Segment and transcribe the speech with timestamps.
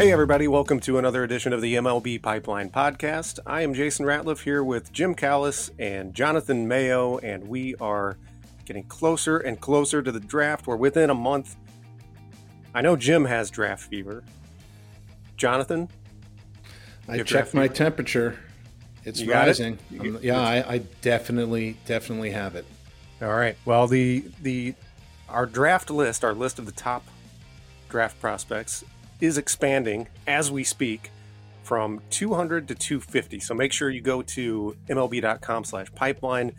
[0.00, 3.40] Hey, everybody, welcome to another edition of the MLB Pipeline Podcast.
[3.44, 8.16] I am Jason Ratliff here with Jim Callis and Jonathan Mayo, and we are
[8.64, 10.68] getting closer and closer to the draft.
[10.68, 11.56] We're within a month.
[12.72, 14.22] I know Jim has draft fever.
[15.36, 15.88] Jonathan?
[17.08, 18.38] I checked my temperature.
[19.04, 19.80] It's rising.
[19.98, 20.22] Um, it?
[20.22, 22.66] yeah, I, I definitely, definitely have it.
[23.20, 23.56] All right.
[23.64, 24.76] Well, the the
[25.28, 27.04] our draft list, our list of the top
[27.88, 28.84] draft prospects,
[29.20, 31.10] is expanding as we speak
[31.62, 33.40] from 200 to 250.
[33.40, 36.52] So make sure you go to mlb.com slash pipeline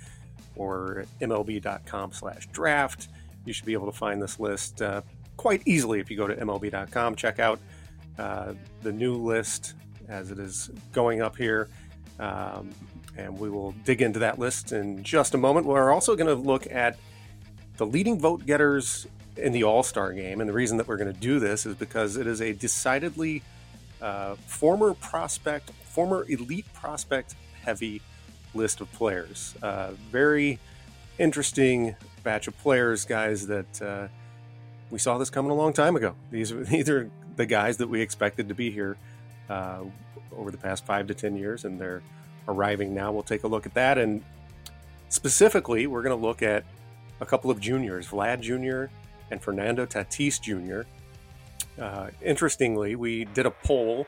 [0.56, 3.08] or mlb.com slash draft.
[3.46, 5.02] You should be able to find this list uh,
[5.38, 7.16] quite easily if you go to mlb.com.
[7.16, 7.60] Check out
[8.20, 9.74] uh, the new list
[10.08, 11.70] as it is going up here.
[12.20, 12.70] Um,
[13.18, 15.66] and we will dig into that list in just a moment.
[15.66, 16.98] We're also going to look at
[17.78, 19.08] the leading vote getters
[19.40, 20.40] in the All Star game.
[20.40, 23.44] And the reason that we're going to do this is because it is a decidedly
[24.02, 28.02] uh, former prospect, former elite prospect heavy
[28.54, 29.56] list of players.
[29.62, 30.60] Uh, very
[31.18, 34.08] interesting batch of players, guys that uh,
[34.90, 36.16] we saw this coming a long time ago.
[36.32, 38.98] These, these are the guys that we expected to be here
[39.50, 39.84] uh,
[40.36, 42.02] over the past five to 10 years, and they're
[42.48, 43.12] arriving now.
[43.12, 43.98] We'll take a look at that.
[43.98, 44.24] And
[45.10, 46.64] specifically, we're going to look at
[47.22, 48.94] a couple of juniors, Vlad Jr
[49.32, 50.88] and Fernando Tatis Jr.
[51.82, 54.08] Uh, interestingly, we did a poll,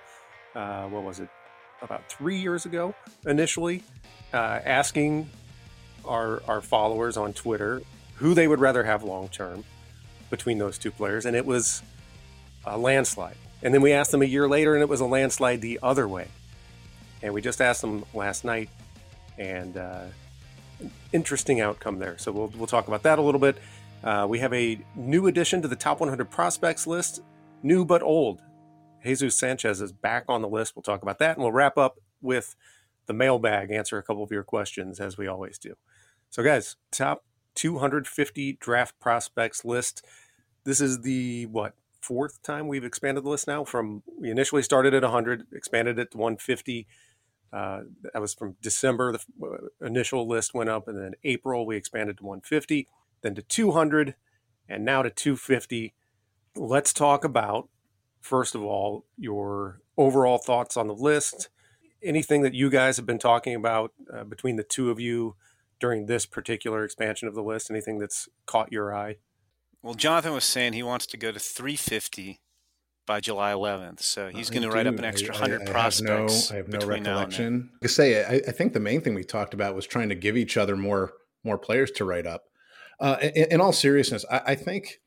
[0.56, 1.30] uh, what was it,
[1.82, 2.94] about three years ago
[3.26, 3.84] initially,
[4.34, 5.30] uh, asking
[6.06, 7.82] our, our followers on Twitter
[8.16, 9.64] who they would rather have long term
[10.30, 11.82] between those two players, and it was
[12.66, 13.36] a landslide.
[13.64, 16.08] And then we asked them a year later, and it was a landslide the other
[16.08, 16.28] way.
[17.22, 18.70] And we just asked them last night,
[19.38, 20.06] and uh,
[21.12, 22.18] interesting outcome there.
[22.18, 23.58] So we'll, we'll talk about that a little bit.
[24.04, 27.22] Uh, we have a new addition to the top 100 prospects list,
[27.62, 28.42] new but old.
[29.04, 30.76] Jesus Sanchez is back on the list.
[30.76, 32.56] We'll talk about that, and we'll wrap up with
[33.06, 35.76] the mailbag, answer a couple of your questions as we always do.
[36.30, 40.06] So, guys, top 250 draft prospects list.
[40.64, 43.64] This is the what fourth time we've expanded the list now.
[43.64, 46.88] From we initially started at 100, expanded it to 150.
[47.54, 47.82] Uh,
[48.14, 49.12] that was from December.
[49.12, 52.88] The initial list went up, and then April we expanded to 150
[53.22, 54.16] then to 200,
[54.68, 55.94] and now to 250.
[56.56, 57.70] Let's talk about,
[58.20, 61.50] first of all, your overall thoughts on the list.
[62.04, 65.36] Anything that you guys have been talking about uh, between the two of you
[65.80, 67.70] during this particular expansion of the list?
[67.70, 69.18] Anything that's caught your eye?
[69.82, 72.40] Well, Jonathan was saying he wants to go to 350
[73.06, 74.02] by July 11th.
[74.02, 76.50] So he's going to write up an extra 100 I, I prospects.
[76.50, 77.70] Have no, I have no recollection.
[77.84, 80.38] I say, I, I, think the main thing we talked about was trying to give
[80.38, 82.44] each other more more players to write up.
[83.02, 85.00] Uh, in, in, all seriousness, I, I, think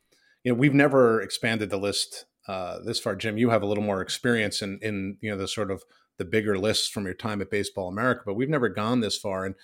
[0.43, 3.15] you know we've never expanded the list uh, this far.
[3.15, 5.85] Jim, you have a little more experience in in you know the sort of
[6.19, 9.45] the bigger lists from your time at Baseball America, but we've never gone this far.
[9.45, 9.55] And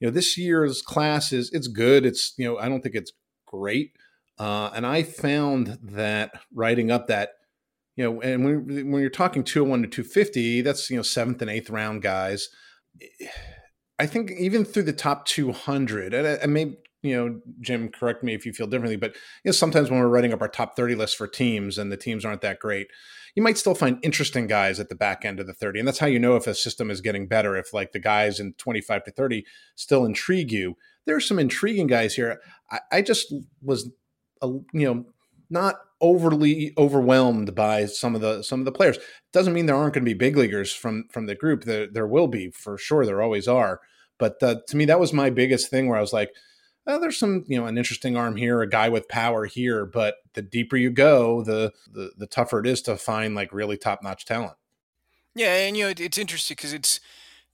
[0.00, 2.04] you know this year's class is it's good.
[2.04, 3.12] It's you know I don't think it's
[3.46, 3.92] great.
[4.38, 7.30] Uh, and I found that writing up that
[7.98, 11.50] you know, and when, when you're talking 201 to 250, that's, you know, seventh and
[11.50, 12.48] eighth round guys.
[13.98, 18.34] I think even through the top 200, and, and maybe you know, Jim, correct me
[18.34, 20.94] if you feel differently, but you know, sometimes when we're writing up our top 30
[20.94, 22.88] list for teams and the teams aren't that great,
[23.34, 25.78] you might still find interesting guys at the back end of the 30.
[25.78, 28.40] And that's how you know if a system is getting better, if like the guys
[28.40, 29.44] in 25 to 30
[29.76, 30.76] still intrigue you.
[31.06, 32.40] There are some intriguing guys here.
[32.70, 33.32] I, I just
[33.62, 33.90] was,
[34.42, 35.06] a, you know,
[35.50, 38.98] not overly overwhelmed by some of the some of the players.
[39.32, 41.64] Doesn't mean there aren't going to be big leaguers from from the group.
[41.64, 43.06] There there will be for sure.
[43.06, 43.80] There always are.
[44.18, 46.30] But uh, to me, that was my biggest thing where I was like,
[46.88, 50.16] oh, there's some, you know, an interesting arm here, a guy with power here, but
[50.32, 54.02] the deeper you go, the the, the tougher it is to find like really top
[54.02, 54.54] notch talent.
[55.34, 56.98] Yeah, and you know, it's interesting because it's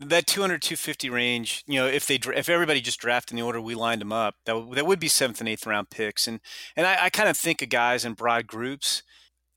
[0.00, 1.65] that 200 250 range.
[1.67, 4.36] You know, if they if everybody just drafted in the order we lined them up,
[4.47, 6.28] that that would be seventh and eighth round picks.
[6.28, 6.41] And
[6.77, 9.03] and I, I kind of think of guys in broad groups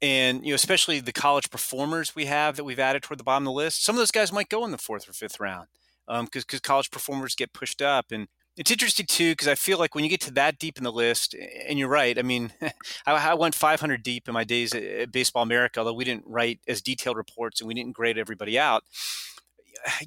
[0.01, 3.47] and you know especially the college performers we have that we've added toward the bottom
[3.47, 5.67] of the list some of those guys might go in the fourth or fifth round
[6.05, 8.27] because um, because college performers get pushed up and
[8.57, 10.91] it's interesting too because I feel like when you get to that deep in the
[10.91, 11.35] list,
[11.67, 12.17] and you're right.
[12.17, 12.51] I mean,
[13.05, 16.59] I, I, went 500 deep in my days at Baseball America, although we didn't write
[16.67, 18.83] as detailed reports and we didn't grade everybody out.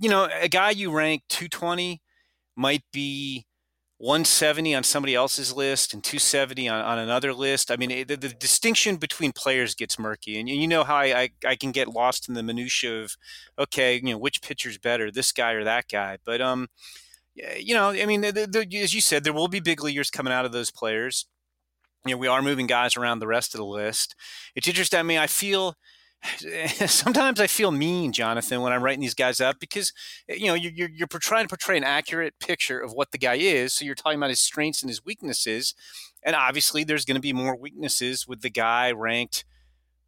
[0.00, 2.02] You know, a guy you rank 220
[2.56, 3.46] might be
[3.98, 7.70] 170 on somebody else's list and 270 on, on another list.
[7.70, 11.20] I mean, it, the, the, distinction between players gets murky, and you know how I,
[11.20, 13.16] I, I can get lost in the minutia of
[13.58, 16.68] okay, you know, which pitcher's better, this guy or that guy, but um
[17.40, 20.10] Eh, you know, I mean, the, the, as you said, there will be big leaguers
[20.10, 21.26] coming out of those players.
[22.06, 24.14] You know, we are moving guys around the rest of the list.
[24.54, 24.98] It's interesting.
[24.98, 25.76] I mean, I feel
[26.86, 29.92] sometimes I feel mean, Jonathan, when I'm writing these guys up because
[30.28, 33.18] eh, you know you're, you're, you're trying to portray an accurate picture of what the
[33.18, 33.72] guy is.
[33.74, 35.74] So you're talking about his strengths and his weaknesses,
[36.22, 39.44] and obviously there's going to be more weaknesses with the guy ranked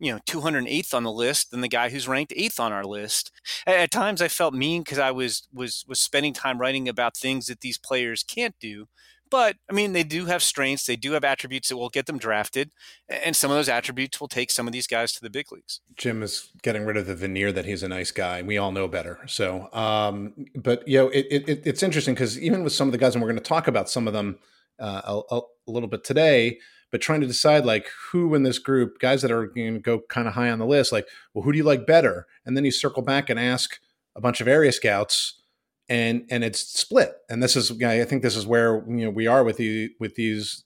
[0.02, 3.30] you know 208th on the list than the guy who's ranked eighth on our list.
[3.66, 7.46] At, times I felt mean because I was was was spending time writing about things
[7.46, 8.88] that these players can't do.
[9.30, 10.84] But I mean, they do have strengths.
[10.84, 12.72] They do have attributes that will get them drafted,
[13.08, 15.80] and some of those attributes will take some of these guys to the big leagues.
[15.96, 18.42] Jim is getting rid of the veneer that he's a nice guy.
[18.42, 19.20] We all know better.
[19.26, 22.98] So, um, but you know, it, it, it's interesting because even with some of the
[22.98, 24.38] guys, and we're going to talk about some of them
[24.80, 26.58] uh, a, a, little bit today,
[26.92, 30.00] but trying to decide like who in this group, guys that are going to go
[30.08, 32.26] kind of high on the list, like, well, who do you like better?
[32.46, 33.80] And then you circle back and ask
[34.14, 35.40] a bunch of area scouts
[35.88, 37.14] and and it's split.
[37.28, 40.14] And this is I think this is where you know we are with the with
[40.14, 40.64] these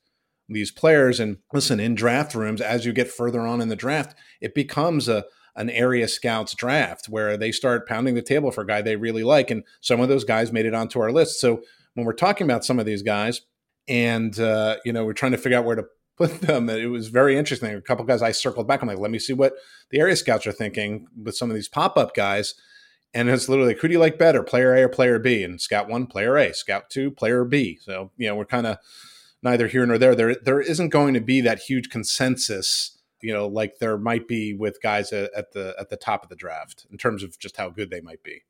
[0.48, 1.20] these players.
[1.20, 5.08] And listen, in draft rooms, as you get further on in the draft, it becomes
[5.08, 5.24] a
[5.54, 9.24] an area scouts draft where they start pounding the table for a guy they really
[9.24, 9.50] like.
[9.50, 11.40] And some of those guys made it onto our list.
[11.40, 11.62] So
[11.94, 13.40] when we're talking about some of these guys,
[13.88, 15.84] and uh, you know we're trying to figure out where to
[16.16, 17.74] put them, it was very interesting.
[17.74, 18.82] A couple guys I circled back.
[18.82, 19.54] I'm like, let me see what
[19.90, 22.54] the area scouts are thinking with some of these pop up guys.
[23.14, 25.42] And it's literally who do you like better, player A or player B?
[25.42, 27.78] And scout one, player A, scout two, player B.
[27.80, 28.78] So, you know, we're kind of
[29.42, 30.14] neither here nor there.
[30.14, 34.54] There there isn't going to be that huge consensus, you know, like there might be
[34.54, 37.70] with guys at the at the top of the draft in terms of just how
[37.70, 38.42] good they might be.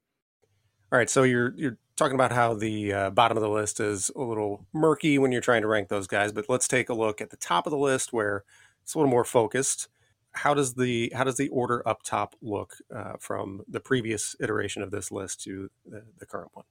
[0.91, 4.11] All right, so you're you're talking about how the uh, bottom of the list is
[4.15, 7.21] a little murky when you're trying to rank those guys, but let's take a look
[7.21, 8.45] at the top of the list where
[8.83, 9.89] it's a little more focused
[10.37, 14.83] how does the how does the order up top look uh, from the previous iteration
[14.83, 16.65] of this list to the, the current one?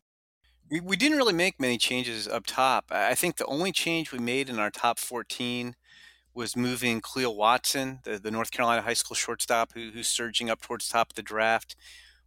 [0.69, 2.85] We, we didn't really make many changes up top.
[2.89, 5.75] I think the only change we made in our top 14
[6.33, 10.61] was moving Kahlil Watson, the, the North Carolina high school shortstop who, who's surging up
[10.61, 11.75] towards top of the draft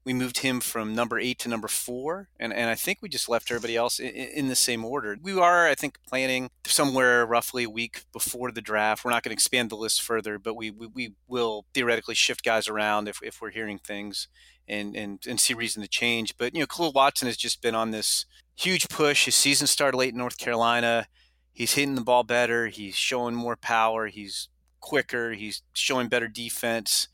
[0.09, 3.29] we moved him from number eight to number four, and, and I think we just
[3.29, 5.19] left everybody else in, in, the same order.
[5.21, 9.05] We are, I think, planning somewhere roughly a week before the draft.
[9.05, 12.43] We're not going to expand the list further, but we, we, we, will theoretically shift
[12.43, 14.29] guys around if, if we're hearing things
[14.67, 16.39] and, and, and see reason to change.
[16.39, 18.25] But, you know, Kahlil Watson has just been on this
[18.57, 19.27] huge push.
[19.27, 21.07] His season started late in North Carolina.
[21.53, 22.69] He's hitting the ball better.
[22.69, 24.07] He's showing more power.
[24.07, 24.49] He's
[24.81, 25.33] quicker.
[25.33, 27.09] He's showing better defense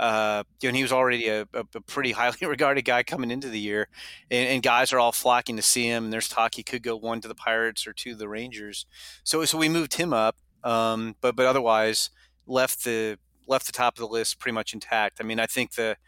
[0.00, 3.86] uh, know, he was already a, a, pretty highly regarded guy coming into the year,
[4.30, 6.04] and, and, guys are all flocking to see him.
[6.04, 8.86] And there's talk he could go one to the Pirates or two to the Rangers.
[9.24, 12.08] So, so we moved him up, um, but but otherwise
[12.46, 15.18] left the left the top of the list pretty much intact.
[15.20, 15.98] I mean, I think the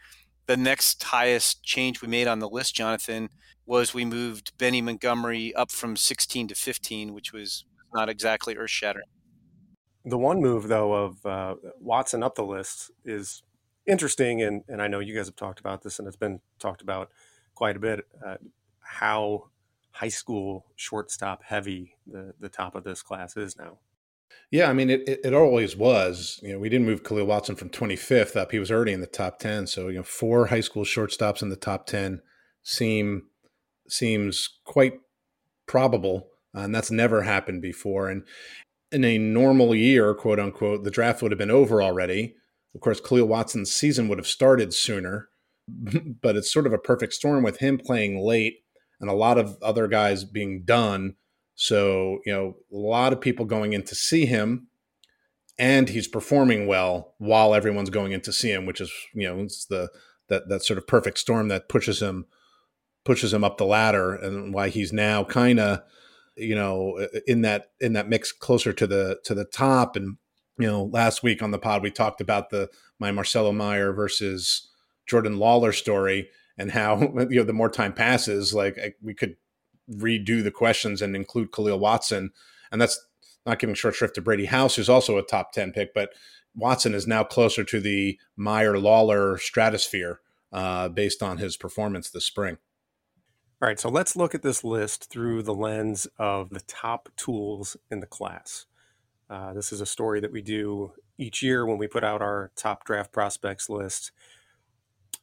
[0.47, 3.29] the next highest change we made on the list, Jonathan,
[3.67, 7.63] was we moved Benny Montgomery up from 16 to 15, which was
[7.93, 9.05] not exactly earth shattering.
[10.03, 13.43] The one move, though, of uh, Watson up the list is
[13.85, 16.81] interesting, and, and I know you guys have talked about this, and it's been talked
[16.81, 17.09] about
[17.55, 18.35] quite a bit, uh,
[18.79, 19.49] how
[19.91, 23.77] high school shortstop heavy the, the top of this class is now.
[24.51, 26.39] Yeah, I mean, it, it, it, always was.
[26.43, 28.51] You know, we didn't move Kahlil Watson from 25th up.
[28.51, 29.67] He was already in the top 10.
[29.67, 32.21] So, you know, four high school shortstops in the top 10
[32.63, 33.23] seem
[33.87, 34.93] seems quite
[35.67, 36.27] probable.
[36.55, 38.09] Uh, and that's never happened before.
[38.09, 38.23] And
[38.91, 42.35] in a normal year, quote unquote, the draft would have been over already.
[42.75, 45.29] Of course, Kahlil Watson's season would have started sooner,
[46.21, 48.63] but it's sort of a perfect storm with him playing late
[48.99, 51.15] and a lot of other guys being done.
[51.55, 54.67] So, you know, a lot of people going in to see him
[55.59, 59.39] and he's performing well while everyone's going in to see him, which is, you know,
[59.39, 59.89] it's the
[60.29, 62.25] that that sort of perfect storm that pushes him
[63.05, 65.81] pushes him up the ladder and why he's now kind of
[66.35, 70.17] you know in that in that mix closer to the to the top and
[70.57, 72.69] you know, last week on the pod we talked about the
[72.99, 74.69] my Marcelo Meyer versus
[75.05, 79.35] Jordan Lawlar story and how you know the more time passes, like I, we could
[79.91, 82.31] redo the questions and include Kahlil Watson,
[82.71, 83.03] and that's
[83.45, 86.11] not giving short shrift to Brady House, who's also a top ten pick, but
[86.55, 90.19] Watson is now closer to the Meyer Lawlar stratosphere
[90.51, 92.57] uh, based on his performance this spring.
[93.61, 97.77] All right, so let's look at this list through the lens of the top tools
[97.89, 98.65] in the class.
[99.29, 102.51] Uh, this is a story that we do each year when we put out our
[102.55, 104.11] top draft prospects list.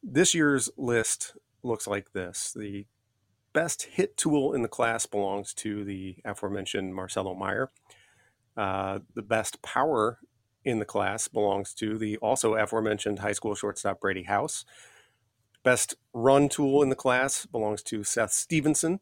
[0.03, 2.53] This year's list looks like this.
[2.57, 2.87] The
[3.53, 7.71] best hit tool in the class belongs to the aforementioned Marcelo Meyer.
[8.57, 10.19] Uh, the best power
[10.65, 14.65] in the class belongs to the also aforementioned high school shortstop Brady House.
[15.63, 19.01] Best run tool in the class belongs to Seth Stevenson.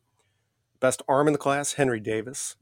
[0.80, 2.56] Best arm in the class, Henry Davis.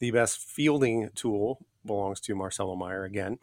[0.00, 3.38] The best fielding tool belongs to Marcelo Meyer again.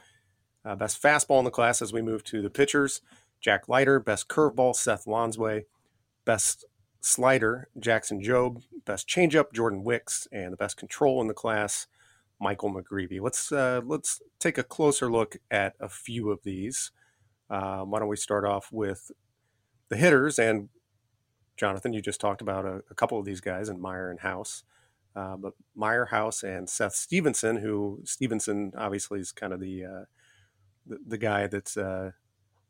[0.66, 3.02] Uh, best fastball in the class as we move to the pitchers.
[3.40, 5.66] Jack Leiter, best curveball, Seth Lonsway,
[6.26, 6.66] best
[7.00, 11.88] slider, Jackson Jobe, best changeup, Jordan Wicks, and the best control in the class,
[12.40, 13.22] Michael McGreevy.
[13.22, 16.92] Let's uh, let's take a closer look at a few of these.
[17.50, 19.12] Uh, why don't we start off with
[19.90, 20.38] the hitters?
[20.38, 20.70] And
[21.56, 24.64] Jonathan, you just talked about a, a couple of these guys in Meyer and House.
[25.18, 30.06] Uh, but Meyer House and Seth Stevenson, who Stevenson obviously is kind of the uh,
[30.86, 32.12] the, the, guy that's uh,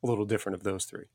[0.01, 1.05] a little different of those three.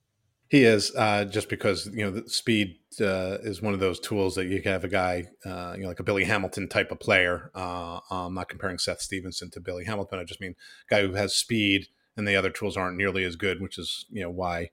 [0.49, 4.49] He is uh, just because you know speed uh, is one of those tools that
[4.49, 7.51] you have a guy uh, you know like a Billy Hamilton type of player.
[7.55, 10.19] I'm not comparing Seth Stevenson to Billy Hamilton.
[10.19, 10.55] I just mean
[10.91, 14.21] guy who has speed, and the other tools aren't nearly as good, which is you
[14.21, 14.69] know why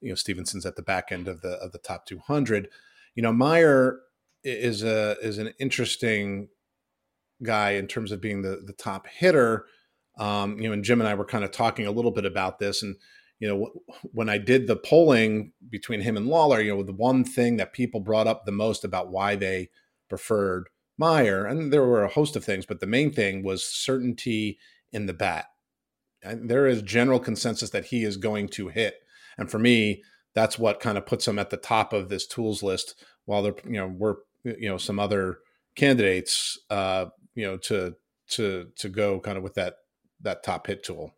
[0.00, 2.68] you know Stevenson's at the back end of the of the top 200.
[3.14, 4.00] You know Meyer
[4.44, 6.48] is a is an interesting
[7.42, 9.66] guy in terms of being the the top hitter.
[10.18, 12.58] Um, you know, and Jim and I were kind of talking a little bit about
[12.58, 12.96] this, and
[13.38, 13.70] you know,
[14.12, 17.72] when I did the polling between him and Lawlar, you know, the one thing that
[17.72, 19.70] people brought up the most about why they
[20.08, 20.68] preferred
[20.98, 24.58] Meyer, and there were a host of things, but the main thing was certainty
[24.92, 25.46] in the bat.
[26.22, 28.96] And there is general consensus that he is going to hit,
[29.38, 30.02] and for me,
[30.34, 32.94] that's what kind of puts him at the top of this tools list.
[33.24, 35.38] While they're, you know, we're you know some other
[35.74, 37.94] candidates, uh, you know, to
[38.30, 39.74] to to go kind of with that
[40.20, 41.14] that top hit tool.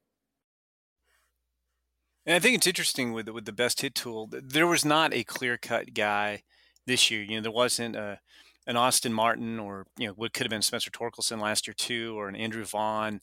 [2.25, 4.29] And I think it's interesting with with the best hit tool.
[4.31, 6.43] There was not a clear cut guy
[6.87, 7.23] this year.
[7.23, 8.21] You know, there wasn't a
[8.67, 12.15] an Austin Martin or you know what could have been Spencer Torkelson last year too,
[12.17, 13.21] or an Andrew Vaughn.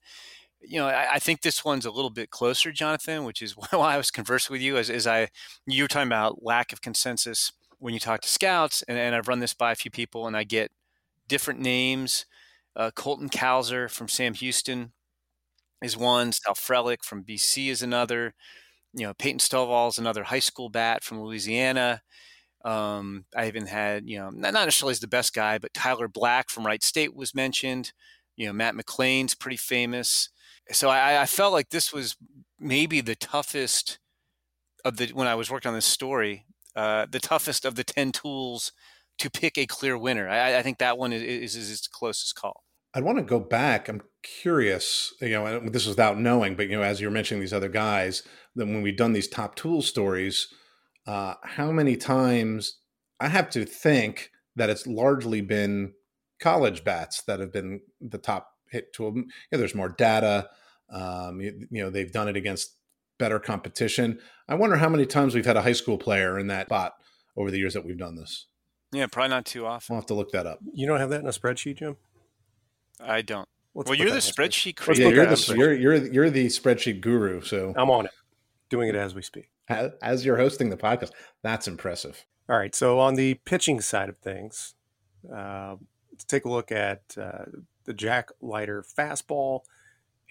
[0.61, 3.93] You know, I, I think this one's a little bit closer, Jonathan, which is why
[3.93, 5.29] I was conversing with you as, as I
[5.65, 9.27] you were talking about lack of consensus when you talk to scouts, and, and I've
[9.27, 10.71] run this by a few people, and I get
[11.27, 12.25] different names.
[12.75, 14.93] Uh, Colton Cowser from Sam Houston
[15.81, 16.31] is one.
[16.31, 18.33] Sal Frelick from BC is another
[18.93, 22.01] you know, Peyton Stovall is another high school bat from Louisiana.
[22.65, 26.65] Um, I even had, you know, not necessarily the best guy, but Tyler Black from
[26.65, 27.93] Wright State was mentioned.
[28.35, 30.29] You know, Matt McLain's pretty famous.
[30.71, 32.15] So I, I felt like this was
[32.59, 33.99] maybe the toughest
[34.85, 36.45] of the when I was working on this story,
[36.75, 38.71] uh, the toughest of the ten tools
[39.19, 40.29] to pick a clear winner.
[40.29, 42.63] I, I think that one is, is, is its closest call.
[42.93, 43.87] I'd want to go back.
[43.87, 47.53] I'm curious, you know, this is without knowing, but you know, as you're mentioning these
[47.53, 48.23] other guys,
[48.55, 50.47] that when we've done these top tool stories,
[51.05, 52.79] uh, how many times
[53.19, 55.93] I have to think that it's largely been
[56.39, 59.13] college bats that have been the top hit tool.
[59.15, 60.49] You know, there's more data.
[60.91, 62.75] Um, you, you, know, they've done it against
[63.19, 64.19] better competition.
[64.47, 66.93] I wonder how many times we've had a high school player in that spot
[67.37, 68.47] over the years that we've done this.
[68.91, 69.93] Yeah, probably not too often.
[69.93, 70.59] We'll have to look that up.
[70.73, 71.97] You don't have that in a spreadsheet, Jim?
[72.99, 73.47] I don't.
[73.75, 75.03] Let's well, you're the spreadsheet creator.
[75.03, 77.41] Yeah, you're the, you're, you're, you're the spreadsheet guru.
[77.41, 78.11] So I'm on it,
[78.69, 79.51] doing it as we speak.
[79.67, 81.11] As, as you're hosting the podcast,
[81.43, 82.25] that's impressive.
[82.49, 82.73] All right.
[82.73, 84.73] So on the pitching side of things,
[85.31, 85.75] uh,
[86.11, 87.45] let's take a look at uh,
[87.85, 89.61] the Jack Leiter fastball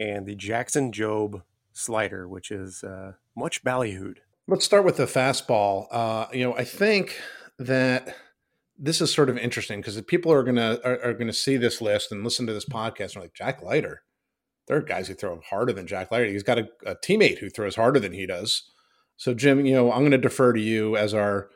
[0.00, 1.42] and the Jackson Jobe
[1.79, 4.19] slider, which is uh, much ballyhooed.
[4.47, 5.87] Let's start with the fastball.
[5.91, 7.21] Uh, you know, I think
[7.59, 8.17] that
[8.79, 12.13] this is sort of interesting because people are gonna are, are, gonna see this list
[12.13, 14.03] and listen to this podcast and are like Jack Leiter.
[14.67, 16.27] There are guys who throw harder than Jack Leiter.
[16.27, 18.71] He's got a, a teammate who throws harder than he does.
[19.17, 21.49] So Jim, you know, I'm going to defer to you as our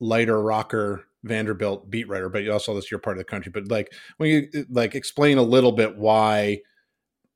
[0.00, 3.52] Leiter Rocker Vanderbilt beat writer, but you also this your part of the country.
[3.52, 6.62] But like when you like explain a little bit why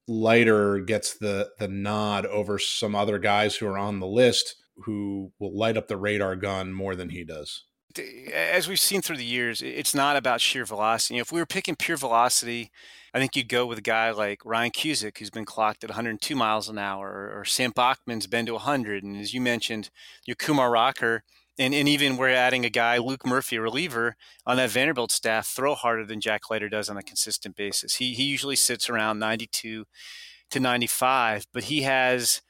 [0.09, 5.33] Leiter gets the the nod over some other guys who are on the list who
[5.39, 7.65] will light up the radar gun more than he does
[8.33, 11.19] as we've seen through the years, it's not about sheer velocity.
[11.19, 12.71] If we were picking pure velocity,
[13.15, 16.37] I think you'd go with a guy like Ryan Cusick, who's been clocked at 102
[16.37, 19.05] miles an hour, or, or Sam Bachman's been to 100.
[19.05, 19.91] And as you mentioned,
[20.27, 21.25] your Kumar Rocker,
[21.59, 25.47] and, and even we're adding a guy, Luke Murphy, a reliever, on that Vanderbilt staff,
[25.47, 27.97] throw harder than Jack Leiter does on a consistent basis.
[27.97, 29.85] He, he usually sits around 92
[30.51, 32.43] to 95, but he has,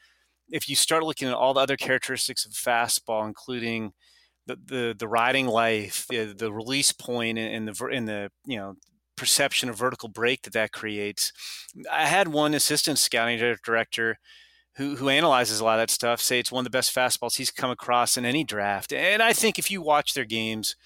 [0.51, 3.93] if you start looking at all the other characteristics of fastball, including–
[4.47, 8.75] the the, the riding life, the, the release point, and the in the you know
[9.17, 11.33] perception of vertical break that that creates.
[11.91, 14.19] I had one assistant scouting director
[14.77, 17.37] who who analyzes a lot of that stuff say it's one of the best fastballs
[17.37, 18.93] he's come across in any draft.
[18.93, 20.77] And I think if you watch their games,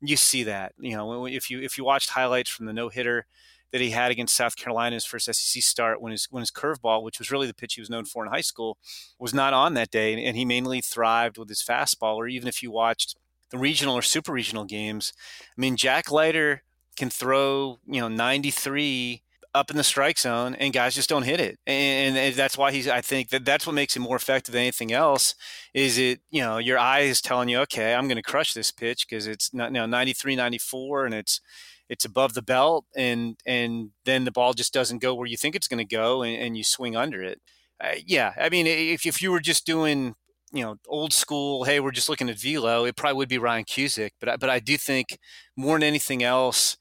[0.00, 0.72] you see that.
[0.78, 3.26] You know, if you if you watched highlights from the no hitter
[3.72, 7.18] that he had against South Carolina's first SEC start when his when his curveball, which
[7.18, 8.78] was really the pitch he was known for in high school,
[9.18, 12.16] was not on that day, and he mainly thrived with his fastball.
[12.16, 13.16] Or even if you watched
[13.50, 15.12] the regional or super regional games,
[15.56, 16.62] I mean Jack Leiter
[16.96, 19.22] can throw you know 93
[19.58, 21.58] up in the strike zone, and guys just don't hit it.
[21.66, 22.88] And, and that's why he's.
[22.88, 25.34] I think that that's what makes him more effective than anything else.
[25.74, 28.70] Is it you know your eye is telling you, okay, I'm going to crush this
[28.70, 31.40] pitch because it's not you know 93, 94, and it's
[31.88, 35.54] it's above the belt, and and then the ball just doesn't go where you think
[35.54, 37.40] it's going to go, and, and, you swing under it.
[37.82, 40.14] Uh, yeah, I mean, if if you were just doing
[40.52, 43.64] you know old school, hey, we're just looking at velo, it probably would be Ryan
[43.64, 44.12] Cusick.
[44.20, 45.18] But I, but I do think
[45.56, 46.77] more than anything else,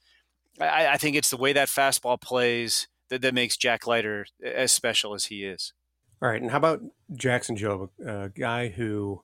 [0.59, 4.71] I, I think it's the way that fastball plays that, that makes Jack Leiter as
[4.71, 5.73] special as he is.
[6.21, 6.81] All right, and how about
[7.13, 9.21] Jackson Jobe, a guy who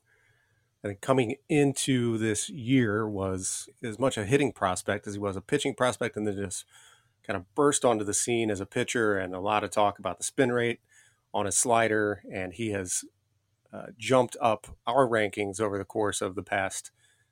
[0.83, 5.35] I think coming into this year was as much a hitting prospect as he was
[5.35, 6.65] a pitching prospect, and then just
[7.25, 10.17] kind of burst onto the scene as a pitcher, and a lot of talk about
[10.17, 10.81] the spin rate
[11.33, 13.03] on his slider, and he has
[13.73, 16.91] uh, jumped up our rankings over the course of the past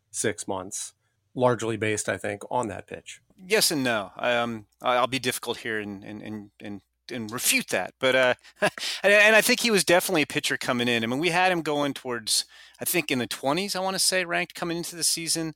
[0.09, 0.93] six months,
[1.35, 3.21] largely based, I think, on that pitch.
[3.45, 4.11] Yes and no.
[4.17, 6.81] Um, I'll be difficult here and and and
[7.11, 8.33] and refute that, but uh,
[9.03, 11.03] and I think he was definitely a pitcher coming in.
[11.03, 12.45] I mean, we had him going towards
[12.79, 15.53] I think in the 20s, I want to say, ranked coming into the season.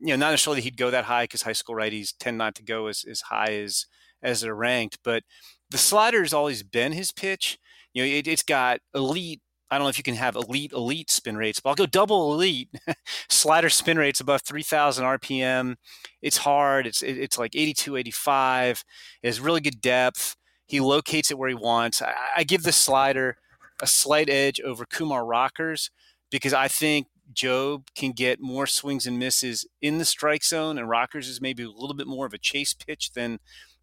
[0.00, 2.62] You know, not necessarily he'd go that high because high school righties tend not to
[2.62, 3.86] go as, as high as
[4.22, 5.22] as they're ranked, but
[5.70, 7.58] the slider has always been his pitch.
[7.94, 9.40] You know, it, has got elite.
[9.70, 12.32] I don't know if you can have elite elite spin rates, but I'll go double
[12.32, 12.68] elite
[13.28, 15.76] slider spin rates above 3,000 RPM.
[16.22, 16.86] It's hard.
[16.86, 18.84] It's it's like 82, 85.
[19.22, 20.36] It has really good depth.
[20.66, 22.02] He locates it where he wants.
[22.02, 23.36] I, I give the slider
[23.80, 25.90] a slight edge over Kumar Rockers
[26.30, 30.88] because I think Jobe can get more swings and misses in the strike zone, and
[30.88, 33.38] Rockers is maybe a little bit more of a chase pitch than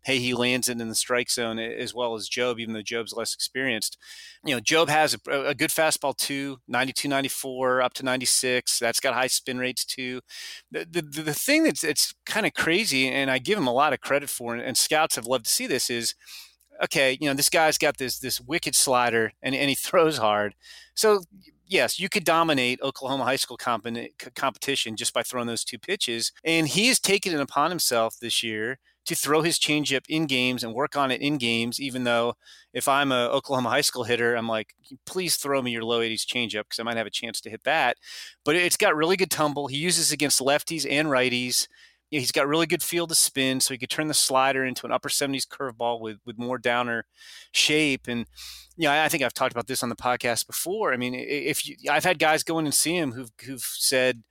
[0.06, 3.14] hey, he lands it in the strike zone as well as Jobe, even though Jobe's
[3.14, 3.98] less experienced.
[4.46, 8.78] You know, Jobe has a, a, good fastball too, 92, 94, up to 96.
[8.78, 10.22] That's got high spin rates too.
[10.72, 13.94] The, the, the thing that's it's kind of crazy, and I give him a lot
[13.94, 16.14] of credit for, and scouts have loved to see this, is
[16.84, 20.54] okay, you know, this guy's got this this wicked slider and, and he throws hard.
[20.94, 21.22] So
[21.66, 23.88] yes, you could dominate Oklahoma high school comp-
[24.36, 26.32] competition just by throwing those two pitches.
[26.44, 30.64] And he has taken it upon himself this year to throw his changeup in games
[30.64, 31.80] and work on it in games.
[31.80, 32.36] Even though
[32.74, 34.74] if I'm a Oklahoma high school hitter, I'm like,
[35.06, 37.64] please throw me your low 80s changeup because I might have a chance to hit
[37.64, 37.98] that.
[38.44, 39.68] But it's got really good tumble.
[39.68, 41.68] He uses against lefties and righties.
[42.12, 44.92] He's got really good field to spin, so he could turn the slider into an
[44.92, 47.06] upper 70s curveball with with more downer
[47.52, 48.08] shape.
[48.08, 48.26] And
[48.78, 50.94] you know, I think I've talked about this on the podcast before.
[50.94, 54.24] I mean, if you, I've had guys go in and see him who've who've said,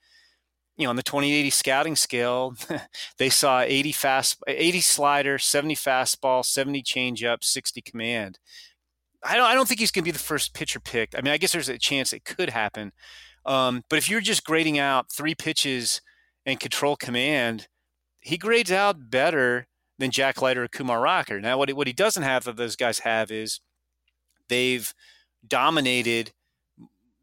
[0.77, 2.55] you know, on the 2080 scouting scale,
[3.19, 8.39] they saw 80 fast, 80 slider, 70 fastball, 70 changeup, 60 command.
[9.23, 11.17] I don't, I don't think he's going to be the first pitcher picked.
[11.17, 12.93] I mean, I guess there's a chance it could happen.
[13.47, 16.01] Um, but if you're just grading out three pitches
[16.45, 17.69] and control command,
[18.21, 19.67] he grades out better
[19.99, 21.41] than Jack Leiter or Kumar Rocker.
[21.41, 23.61] Now, what he, what he doesn't have that those guys have is
[24.49, 24.93] they've
[25.47, 26.33] dominated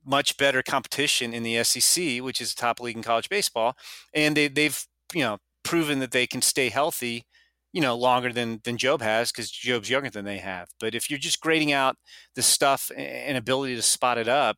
[0.06, 3.76] much better competition in the SEC, which is the top league in college baseball,
[4.14, 7.26] and they, they've you know proven that they can stay healthy,
[7.72, 10.70] you know, longer than than Jobe has because Jobe's younger than they have.
[10.80, 11.98] But if you're just grading out
[12.36, 14.58] the stuff and ability to spot it up,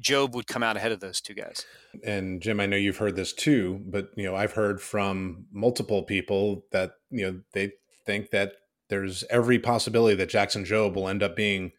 [0.00, 1.64] Jobe would come out ahead of those two guys.
[2.04, 6.02] And Jim, I know you've heard this too, but you know, I've heard from multiple
[6.02, 7.72] people that you know they
[8.06, 8.52] think that
[8.88, 11.72] there's every possibility that Jackson Jobe will end up being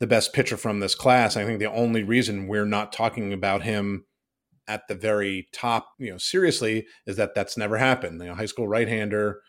[0.00, 1.36] the best pitcher from this class.
[1.36, 4.04] I think the only reason we're not talking about him
[4.66, 8.20] at the very top, you know, seriously, is that that's never happened.
[8.20, 9.40] You know, high school right-hander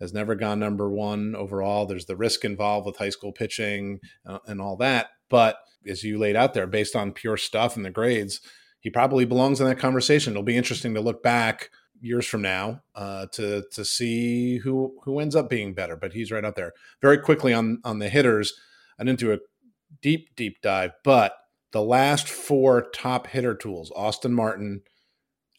[0.00, 1.86] has never gone number one overall.
[1.86, 5.08] There's the risk involved with high school pitching uh, and all that.
[5.28, 5.56] But
[5.86, 8.40] as you laid out there, based on pure stuff and the grades,
[8.80, 10.32] he probably belongs in that conversation.
[10.32, 15.18] It'll be interesting to look back years from now uh, to to see who who
[15.18, 15.96] ends up being better.
[15.96, 16.72] But he's right up there.
[17.02, 18.52] Very quickly on on the hitters,
[18.98, 19.38] I didn't do a
[20.02, 21.34] deep deep dive, but
[21.72, 24.82] the last four top hitter tools: Austin Martin,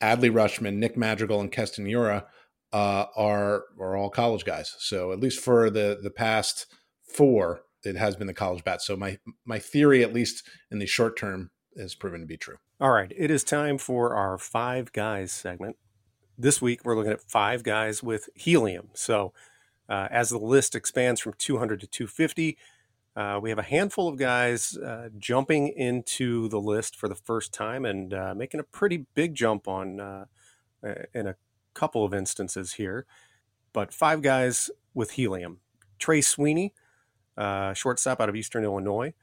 [0.01, 2.25] Adley Rutschman, Nick Madrigal, and Keston Hiura,
[2.73, 4.75] uh, are are all college guys.
[4.79, 6.67] So at least for the the past
[7.03, 8.81] four, it has been the college bat.
[8.81, 12.57] So my my theory, at least in the short term, is proven to be true.
[12.79, 15.77] All right, it is time for our five guys segment.
[16.37, 18.89] This week we're looking at five guys with helium.
[18.93, 19.33] So
[19.89, 22.57] uh, as the list expands from 200 to 250,
[23.19, 27.53] uh, we have a handful of guys uh, jumping into the list for the first
[27.53, 30.23] time and uh, making a pretty big jump on uh,
[31.13, 31.35] in a
[31.73, 33.05] couple of instances here.
[33.73, 35.59] But five guys with helium:
[35.99, 36.73] Trey Sweeney,
[37.35, 39.13] uh, shortstop out of Eastern Illinois,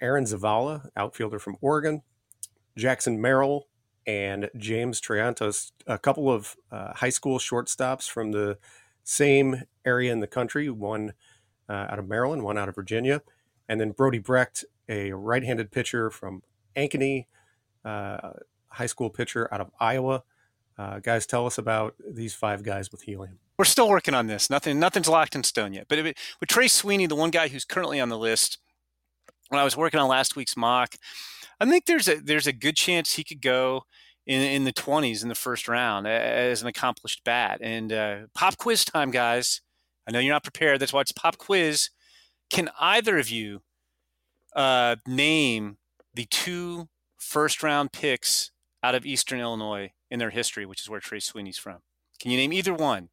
[0.00, 2.02] Aaron Zavala, outfielder from Oregon,
[2.76, 3.68] Jackson Merrill,
[4.04, 8.58] and James Triantos, a couple of uh, high school shortstops from the
[9.04, 11.12] same area in the country, one
[11.68, 13.22] uh, out of Maryland, one out of Virginia.
[13.68, 16.42] And then Brody Brecht, a right handed pitcher from
[16.76, 17.26] Ankeny,
[17.84, 18.30] uh,
[18.68, 20.22] high school pitcher out of Iowa.
[20.78, 23.38] Uh, guys, tell us about these five guys with helium.
[23.58, 24.48] We're still working on this.
[24.48, 25.86] Nothing, nothing's locked in stone yet.
[25.88, 28.58] But it, with Trey Sweeney, the one guy who's currently on the list,
[29.48, 30.94] when I was working on last week's mock,
[31.60, 33.84] I think there's a there's a good chance he could go
[34.26, 37.58] in in the 20s in the first round as an accomplished bat.
[37.60, 39.62] And uh, pop quiz time, guys.
[40.08, 40.80] I know you're not prepared.
[40.80, 41.90] That's why it's pop quiz.
[42.50, 43.60] Can either of you
[44.56, 45.76] uh, name
[46.14, 48.50] the two first round picks
[48.82, 51.80] out of Eastern Illinois in their history, which is where Trey Sweeney's from?
[52.18, 53.10] Can you name either one?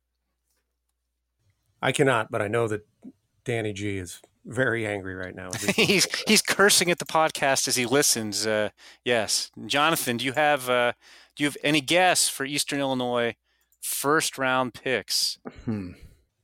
[1.81, 2.87] I cannot, but I know that
[3.43, 5.49] Danny G is very angry right now.
[5.75, 8.47] he's he's cursing at the podcast as he listens.
[8.47, 8.69] Uh,
[9.03, 10.93] yes, Jonathan, do you have uh,
[11.35, 13.35] do you have any guess for Eastern Illinois
[13.81, 15.39] first round picks?
[15.65, 15.91] Hmm.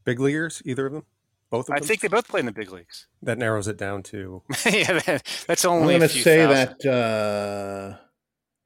[0.03, 1.05] Big leaguers, either of them?
[1.49, 3.07] Both of I think they both play in the big leagues.
[3.21, 4.41] That narrows it down to.
[4.65, 5.95] yeah, that, that's only.
[5.95, 6.75] I'm going to say thousand.
[6.79, 7.97] that uh,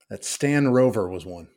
[0.09, 1.47] that Stan Rover was one.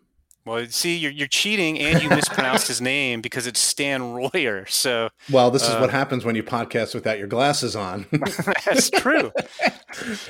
[0.44, 4.64] Well, see, you're, you're cheating and you mispronounced his name because it's Stan Royer.
[4.66, 8.06] So, well, this is uh, what happens when you podcast without your glasses on.
[8.64, 9.30] that's true.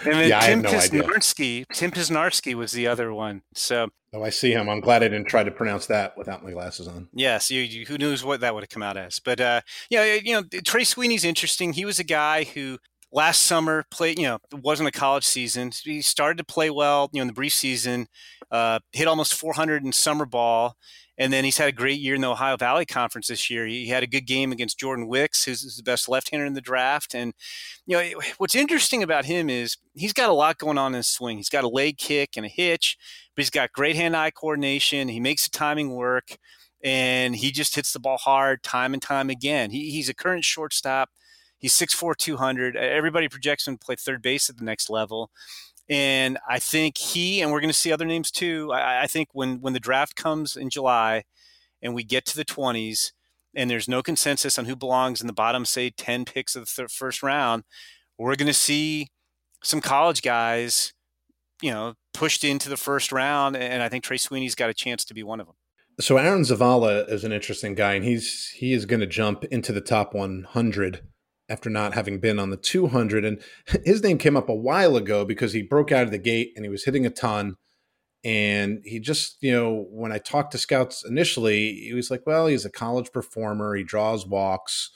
[0.04, 3.42] And then yeah, Tim Pyznarski, Tim Pyznarski was the other one.
[3.54, 4.68] So, oh, I see him.
[4.68, 7.08] I'm glad I didn't try to pronounce that without my glasses on.
[7.12, 9.20] Yes, you, you, who knows what that would have come out as?
[9.20, 11.74] But uh, yeah, you know, Trey Sweeney's interesting.
[11.74, 12.78] He was a guy who
[13.12, 15.72] last summer played you know it wasn't a college season.
[15.82, 18.06] He started to play well you know in the brief season
[18.50, 20.76] uh, hit almost 400 in summer ball
[21.20, 23.66] and then he's had a great year in the ohio valley conference this year.
[23.66, 27.14] He had a good game against jordan wicks who's the best left-hander in the draft
[27.14, 27.32] and
[27.86, 31.08] you know what's interesting about him is he's got a lot going on in his
[31.08, 31.36] swing.
[31.36, 32.96] He's got a leg kick and a hitch
[33.34, 35.08] but he's got great hand-eye coordination.
[35.08, 36.36] He makes the timing work
[36.84, 39.70] and he just hits the ball hard time and time again.
[39.70, 41.10] He, he's a current shortstop
[41.58, 42.76] He's 6'4", 200.
[42.76, 45.30] Everybody projects him to play third base at the next level.
[45.88, 48.70] And I think he, and we're going to see other names too.
[48.72, 51.24] I, I think when, when the draft comes in July
[51.80, 53.12] and we get to the 20s
[53.54, 56.72] and there's no consensus on who belongs in the bottom, say, 10 picks of the
[56.82, 57.64] th- first round,
[58.18, 59.08] we're going to see
[59.64, 60.92] some college guys,
[61.62, 63.56] you know, pushed into the first round.
[63.56, 65.56] And I think Trey Sweeney's got a chance to be one of them.
[66.00, 69.72] So Aaron Zavala is an interesting guy, and he's he is going to jump into
[69.72, 71.00] the top 100
[71.48, 73.24] after not having been on the 200.
[73.24, 73.42] And
[73.84, 76.64] his name came up a while ago because he broke out of the gate and
[76.64, 77.56] he was hitting a ton.
[78.24, 82.48] And he just, you know, when I talked to scouts initially, he was like, well,
[82.48, 83.74] he's a college performer.
[83.74, 84.90] He draws walks.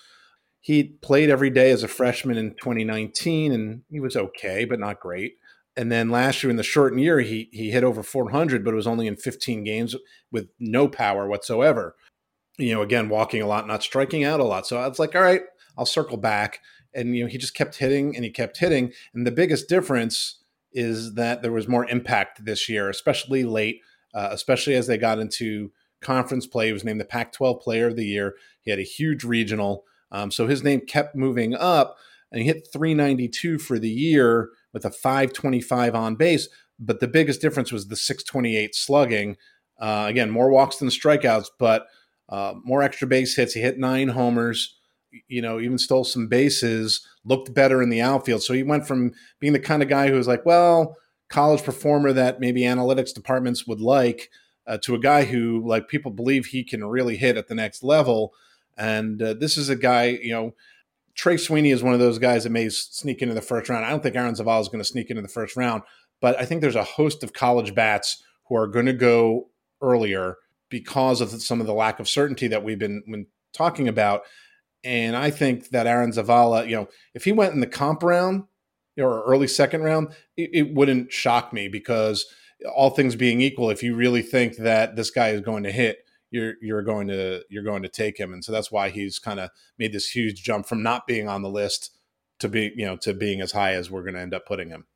[0.61, 5.01] He played every day as a freshman in 2019 and he was okay, but not
[5.01, 5.35] great.
[5.77, 8.77] And then last year in the shortened year, he he hit over 400, but it
[8.77, 9.97] was only in 15 games
[10.31, 11.97] with no power whatsoever.
[12.59, 14.67] You know, again, walking a lot, not striking out a lot.
[14.67, 15.43] So I was like, all right,
[15.77, 16.61] I'll circle back.
[16.95, 18.93] And you know, he just kept hitting and he kept hitting.
[19.15, 20.39] And the biggest difference
[20.73, 23.81] is that there was more impact this year, especially late,
[24.15, 26.67] uh, especially as they got into conference play.
[26.67, 28.35] He was named the Pac-12 Player of the Year.
[28.61, 31.97] He had a huge regional, um, so his name kept moving up,
[32.31, 36.49] and he hit 392 for the year with a 525 on base.
[36.79, 39.37] But the biggest difference was the 628 slugging.
[39.81, 41.87] Uh, again, more walks than strikeouts, but
[42.29, 43.55] uh, more extra base hits.
[43.55, 44.79] He hit nine homers
[45.29, 48.43] you know, even stole some bases, looked better in the outfield.
[48.43, 50.97] So he went from being the kind of guy who was like, well,
[51.29, 54.31] college performer that maybe analytics departments would like,
[54.67, 57.83] uh, to a guy who like people believe he can really hit at the next
[57.83, 58.33] level.
[58.77, 60.55] And uh, this is a guy, you know,
[61.15, 63.85] Trey Sweeney is one of those guys that may sneak into the first round.
[63.85, 65.83] I don't think Aaron Zavala is going to sneak into the first round,
[66.21, 69.51] but I think there's a host of college bats who are going to go
[69.83, 70.37] earlier
[70.71, 74.23] because of some of the lack of certainty that we've been, been talking about.
[74.85, 78.45] And I think that Aaron Zavala, you know, if he went in the comp round
[78.99, 82.27] or early second round, it, it, wouldn't shock me because
[82.75, 85.99] all things being equal, if you really think that this guy is going to hit,
[86.31, 89.39] you're you're going to you're going to take him, and so that's why he's kind
[89.39, 91.91] of made this huge jump from not being on the list
[92.41, 94.71] to be you know to being as high as we're going to end up putting
[94.71, 94.87] him.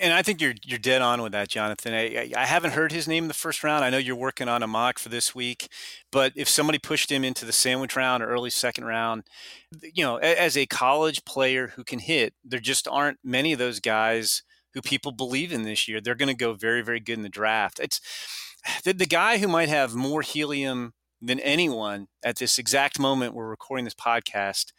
[0.00, 1.92] And I think you're you're dead on with that, Jonathan.
[1.92, 3.84] I, I haven't heard his name in the first round.
[3.84, 5.68] I know you're working on a mock for this week,
[6.12, 9.24] but if somebody pushed him into the sandwich round or early second round,
[9.82, 13.80] you know, as a college player who can hit, there just aren't many of those
[13.80, 16.00] guys who people believe in this year.
[16.00, 17.80] They're going to go very very good in the draft.
[17.80, 18.00] It's
[18.84, 23.48] the, the guy who might have more helium than anyone at this exact moment we're
[23.48, 24.72] recording this podcast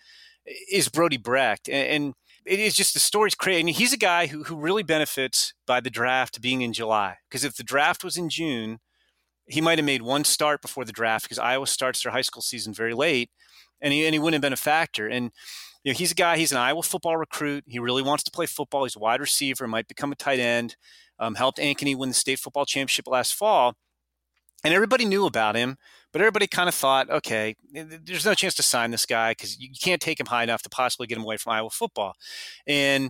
[0.72, 2.14] is Brody Brecht, and, and
[2.46, 3.62] it is just the story's crazy.
[3.62, 7.18] And he's a guy who, who really benefits by the draft being in July.
[7.30, 8.80] Because if the draft was in June,
[9.46, 12.42] he might have made one start before the draft because Iowa starts their high school
[12.42, 13.30] season very late,
[13.82, 15.08] and he and he wouldn't have been a factor.
[15.08, 15.32] And
[15.84, 16.38] you know, he's a guy.
[16.38, 17.66] He's an Iowa football recruit.
[17.68, 18.84] He really wants to play football.
[18.84, 19.68] He's a wide receiver.
[19.68, 20.76] Might become a tight end.
[21.20, 23.76] Um, helped Ankeny win the state football championship last fall,
[24.64, 25.78] and everybody knew about him.
[26.12, 29.70] But everybody kind of thought, okay, there's no chance to sign this guy because you
[29.82, 32.14] can't take him high enough to possibly get him away from Iowa football.
[32.68, 33.10] And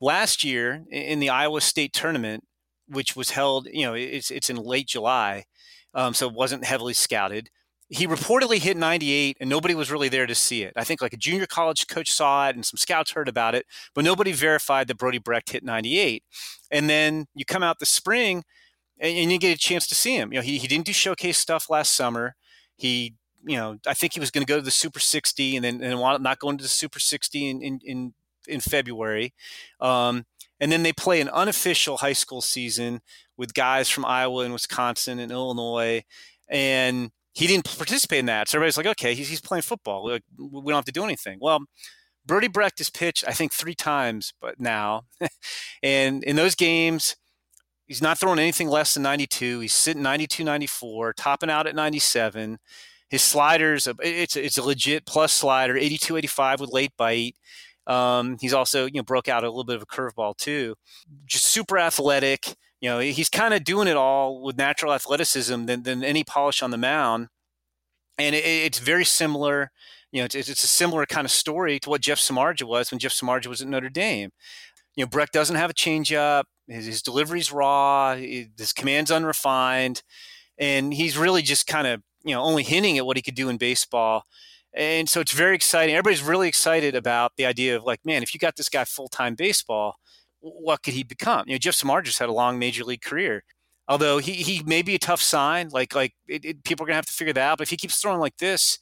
[0.00, 2.44] last year in the Iowa State tournament,
[2.86, 5.44] which was held, you know, it's it's in late July,
[5.92, 7.50] um, so it wasn't heavily scouted.
[7.90, 10.74] He reportedly hit 98, and nobody was really there to see it.
[10.76, 13.66] I think like a junior college coach saw it, and some scouts heard about it,
[13.94, 16.22] but nobody verified that Brody Brecht hit 98.
[16.70, 18.44] And then you come out the spring,
[19.00, 20.32] and, and you get a chance to see him.
[20.32, 22.34] You know, he he didn't do showcase stuff last summer.
[22.76, 25.64] He you know, I think he was going to go to the Super 60 and
[25.64, 28.14] then and not going to the Super 60 in, in, in
[28.46, 29.34] in February.
[29.80, 30.26] Um,
[30.60, 33.00] and then they play an unofficial high school season
[33.36, 36.02] with guys from Iowa and Wisconsin and Illinois.
[36.48, 38.48] And he didn't participate in that.
[38.48, 40.08] So everybody's like, okay, he's, he's playing football.
[40.08, 41.38] Like, we don't have to do anything.
[41.40, 41.60] Well,
[42.26, 45.04] Brody Brecht has pitched, I think, three times, but now,
[45.82, 47.16] and in those games,
[47.88, 49.60] he's not throwing anything less than 92.
[49.60, 52.58] He's sitting 92, 94, topping out at 97.
[53.08, 57.34] His sliders, it's it's a legit plus slider, 82, 85 with late bite.
[57.86, 60.74] Um, he's also, you know, broke out a little bit of a curveball too.
[61.24, 62.54] Just super athletic.
[62.80, 66.62] You know, he's kind of doing it all with natural athleticism than, than any polish
[66.62, 67.28] on the mound.
[68.18, 69.70] And it, it's very similar.
[70.12, 72.98] You know, it's, it's, a similar kind of story to what Jeff Samardzija was when
[72.98, 74.30] Jeff Samardzija was at Notre Dame.
[74.94, 76.44] You know, Brecht doesn't have a changeup.
[76.68, 78.14] His, his delivery's raw.
[78.16, 80.02] His command's unrefined,
[80.58, 83.48] and he's really just kind of you know only hinting at what he could do
[83.48, 84.24] in baseball.
[84.74, 85.94] And so it's very exciting.
[85.94, 89.08] Everybody's really excited about the idea of like, man, if you got this guy full
[89.08, 89.96] time baseball,
[90.40, 91.44] what could he become?
[91.46, 93.44] You know, Jeff Samardzija had a long major league career.
[93.88, 96.96] Although he, he may be a tough sign, like like it, it, people are gonna
[96.96, 97.58] have to figure that out.
[97.58, 98.78] But if he keeps throwing like this,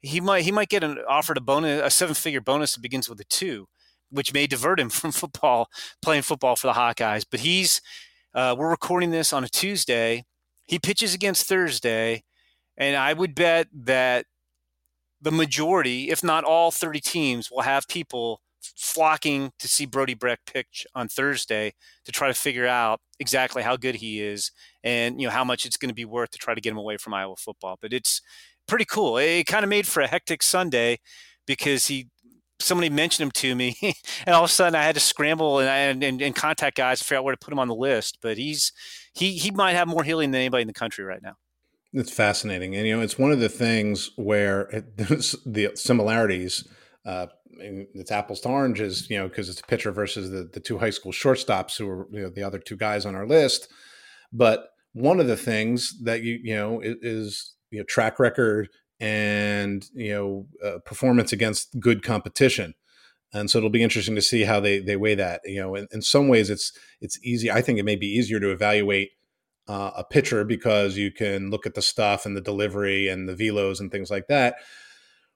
[0.00, 3.08] he might he might get an offered a bonus, a seven figure bonus that begins
[3.08, 3.68] with a two,
[4.12, 5.68] which may divert him from football,
[6.00, 7.24] playing football for the Hawkeyes.
[7.28, 7.80] But he's
[8.34, 10.24] uh, we're recording this on a Tuesday.
[10.64, 12.22] He pitches against Thursday,
[12.76, 14.26] and I would bet that
[15.20, 18.40] the majority, if not all 30 teams, will have people
[18.76, 23.76] flocking to see Brody Brecht pitch on Thursday to try to figure out exactly how
[23.76, 24.50] good he is
[24.84, 26.78] and you know how much it's going to be worth to try to get him
[26.78, 27.76] away from Iowa football.
[27.80, 28.20] But it's
[28.66, 29.18] pretty cool.
[29.18, 30.98] It kind of made for a hectic Sunday
[31.46, 32.08] because he
[32.62, 33.76] somebody mentioned him to me,
[34.26, 37.04] and all of a sudden I had to scramble and, and, and contact guys to
[37.04, 38.18] figure out where to put him on the list.
[38.22, 38.72] But he's
[39.14, 41.34] he he might have more helium than anybody in the country right now.
[41.92, 46.66] It's fascinating, and you know, it's one of the things where it, the similarities.
[47.04, 50.78] Uh, it's apples to oranges, you know, because it's a pitcher versus the the two
[50.78, 53.68] high school shortstops who are you know the other two guys on our list.
[54.32, 58.68] But one of the things that you you know is, you know track record
[59.02, 62.74] and you know uh, performance against good competition
[63.34, 65.86] and so it'll be interesting to see how they they weigh that you know in,
[65.92, 69.10] in some ways it's it's easy i think it may be easier to evaluate
[69.68, 73.34] uh, a pitcher because you can look at the stuff and the delivery and the
[73.34, 74.56] velos and things like that.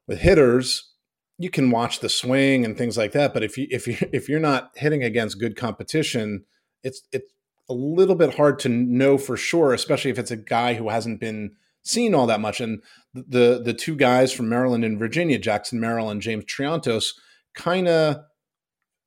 [0.07, 0.93] With hitters,
[1.39, 3.33] you can watch the swing and things like that.
[3.33, 6.45] But if you if you if you're not hitting against good competition,
[6.83, 7.33] it's it's
[7.69, 11.21] a little bit hard to know for sure, especially if it's a guy who hasn't
[11.21, 12.61] been seen all that much.
[12.61, 12.83] And
[13.15, 17.13] the the two guys from Maryland and Virginia, Jackson Merrill and James Triantos,
[17.55, 18.23] kind of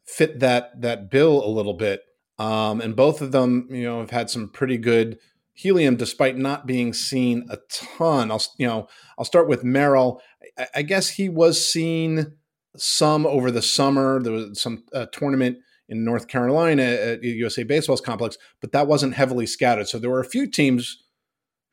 [0.06, 2.02] fit that that bill a little bit
[2.40, 5.20] um, and both of them, you know, have had some pretty good
[5.54, 8.32] helium despite not being seen a ton.
[8.32, 8.88] I'll, you know,
[9.18, 10.22] I'll start with Merrill.
[10.58, 12.38] I, I guess he was seen
[12.78, 14.24] some over the summer.
[14.24, 15.58] There was some uh, tournament
[15.90, 19.90] in North Carolina at USA Baseball's complex, but that wasn't heavily scouted.
[19.90, 21.04] So there were a few teams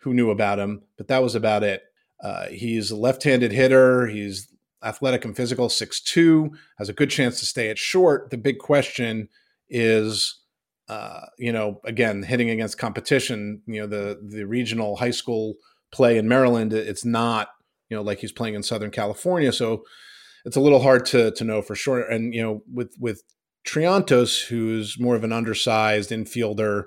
[0.06, 1.82] who knew about him, but that was about it.
[2.22, 4.06] Uh, he's a left-handed hitter.
[4.06, 4.48] He's
[4.84, 8.30] athletic and physical, 6'2", has a good chance to stay at short.
[8.30, 9.28] The big question
[9.68, 10.38] is
[10.88, 15.56] uh, you know, again, hitting against competition, you know, the the regional high school
[15.90, 17.48] play in Maryland, it's not,
[17.88, 19.52] you know, like he's playing in Southern California.
[19.52, 19.82] So
[20.44, 22.00] it's a little hard to to know for sure.
[22.00, 23.22] And you know, with with
[23.66, 26.84] Triantos, who's more of an undersized infielder,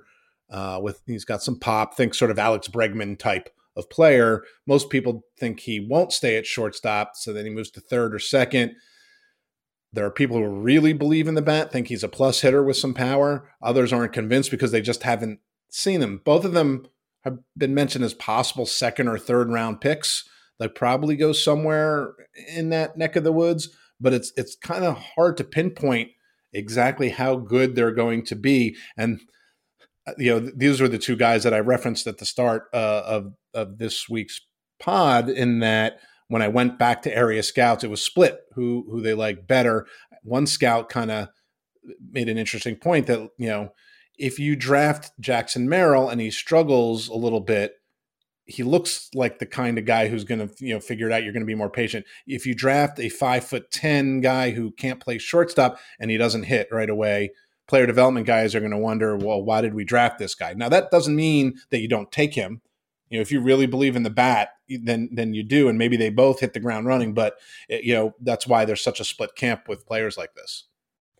[0.49, 4.43] uh, with he's got some pop, think sort of Alex Bregman type of player.
[4.67, 8.19] Most people think he won't stay at shortstop, so then he moves to third or
[8.19, 8.75] second.
[9.91, 12.77] There are people who really believe in the bat, think he's a plus hitter with
[12.77, 13.49] some power.
[13.61, 16.21] Others aren't convinced because they just haven't seen him.
[16.23, 16.87] Both of them
[17.23, 20.27] have been mentioned as possible second or third round picks.
[20.59, 22.13] They probably go somewhere
[22.53, 26.09] in that neck of the woods, but it's it's kind of hard to pinpoint
[26.53, 28.75] exactly how good they're going to be.
[28.97, 29.21] And
[30.17, 33.33] you know, these were the two guys that I referenced at the start uh, of
[33.53, 34.41] of this week's
[34.79, 35.29] pod.
[35.29, 39.13] In that, when I went back to area scouts, it was split who who they
[39.13, 39.87] like better.
[40.23, 41.29] One scout kind of
[42.11, 43.73] made an interesting point that you know
[44.17, 47.75] if you draft Jackson Merrill and he struggles a little bit,
[48.45, 51.23] he looks like the kind of guy who's going to you know figure it out.
[51.23, 52.05] You're going to be more patient.
[52.27, 56.43] If you draft a five foot ten guy who can't play shortstop and he doesn't
[56.43, 57.31] hit right away,
[57.69, 60.53] player development guys are going to wonder, well, why did we draft this guy?
[60.53, 62.61] Now that doesn't mean that you don't take him.
[63.09, 65.97] You know, if you really believe in the bat, then then you do, and maybe
[65.97, 67.13] they both hit the ground running.
[67.13, 67.37] But
[67.69, 70.65] eh, you know that's why there's such a split camp with players like this.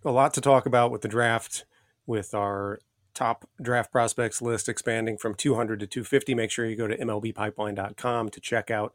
[0.06, 1.66] A lot to talk about with the draft,
[2.06, 2.80] with our
[3.16, 6.36] top draft prospects list expanding from 200 to 250.
[6.36, 8.94] Make sure you go to MLBpipeline.com to check out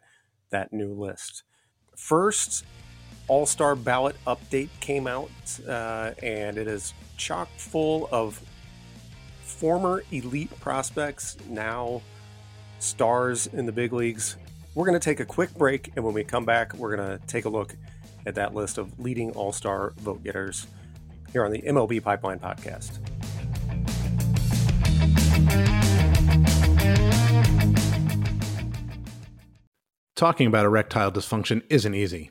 [0.51, 1.43] that new list.
[1.97, 2.65] First,
[3.27, 5.31] All Star ballot update came out,
[5.67, 8.41] uh, and it is chock full of
[9.43, 12.03] former elite prospects, now
[12.81, 14.37] stars in the big leagues.
[14.75, 17.27] We're going to take a quick break, and when we come back, we're going to
[17.27, 17.75] take a look
[18.27, 20.67] at that list of leading All Star vote getters
[21.33, 22.99] here on the MLB Pipeline Podcast.
[30.15, 32.31] Talking about erectile dysfunction isn't easy.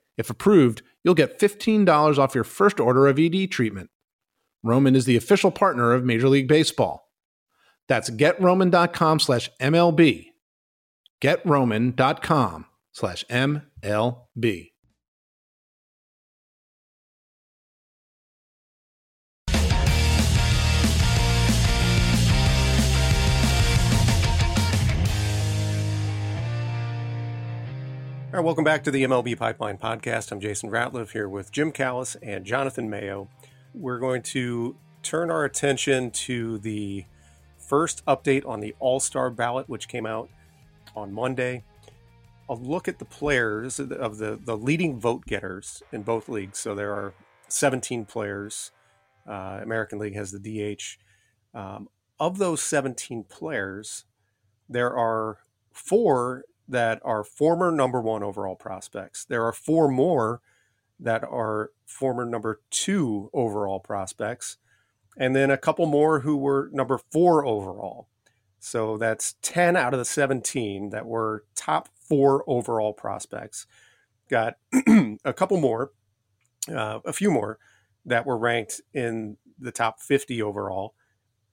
[0.17, 3.89] If approved, you'll get $15 off your first order of ED treatment.
[4.63, 7.09] Roman is the official partner of Major League Baseball.
[7.87, 10.27] That's getroman.com slash MLB.
[11.21, 14.70] Getroman.com slash MLB.
[28.31, 30.31] All right, welcome back to the MLB Pipeline Podcast.
[30.31, 33.27] I'm Jason Ratliff here with Jim Callis and Jonathan Mayo.
[33.73, 37.03] We're going to turn our attention to the
[37.57, 40.29] first update on the All Star ballot, which came out
[40.95, 41.65] on Monday.
[42.49, 46.57] I'll look at the players of the, the leading vote getters in both leagues.
[46.57, 47.13] So there are
[47.49, 48.71] 17 players.
[49.27, 50.97] Uh, American League has the DH.
[51.53, 54.05] Um, of those 17 players,
[54.69, 55.39] there are
[55.73, 59.25] four that are former number one overall prospects.
[59.25, 60.41] There are four more
[60.99, 64.57] that are former number two overall prospects,
[65.17, 68.07] and then a couple more who were number four overall.
[68.59, 73.67] So that's 10 out of the 17 that were top four overall prospects.
[74.29, 74.55] Got
[75.25, 75.91] a couple more,
[76.73, 77.59] uh, a few more
[78.05, 80.93] that were ranked in the top 50 overall.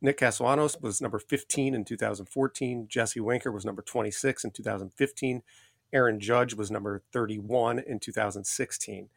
[0.00, 2.86] Nick Castellanos was number 15 in 2014.
[2.88, 5.42] Jesse Winker was number 26 in 2015.
[5.92, 9.08] Aaron Judge was number 31 in 2016.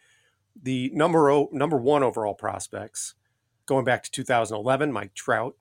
[0.62, 3.14] The number o, number one overall prospects,
[3.66, 5.56] going back to 2011, Mike Trout,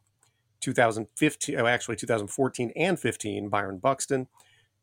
[0.61, 4.27] 2015, oh, actually 2014 and 15, Byron Buxton,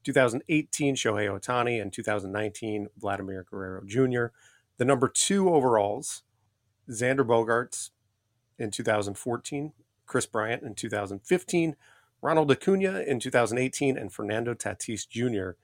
[0.04, 4.28] 2018, Shohei Ohtani, and 2019, Vladimir Guerrero Jr.
[4.78, 6.23] The number two overalls,
[6.89, 7.89] Xander Bogaerts
[8.58, 9.73] in 2014,
[10.08, 11.76] Kris Bryant in 2015,
[12.22, 15.58] Ronald Acuna in 2018, and Fernando Tatis Jr.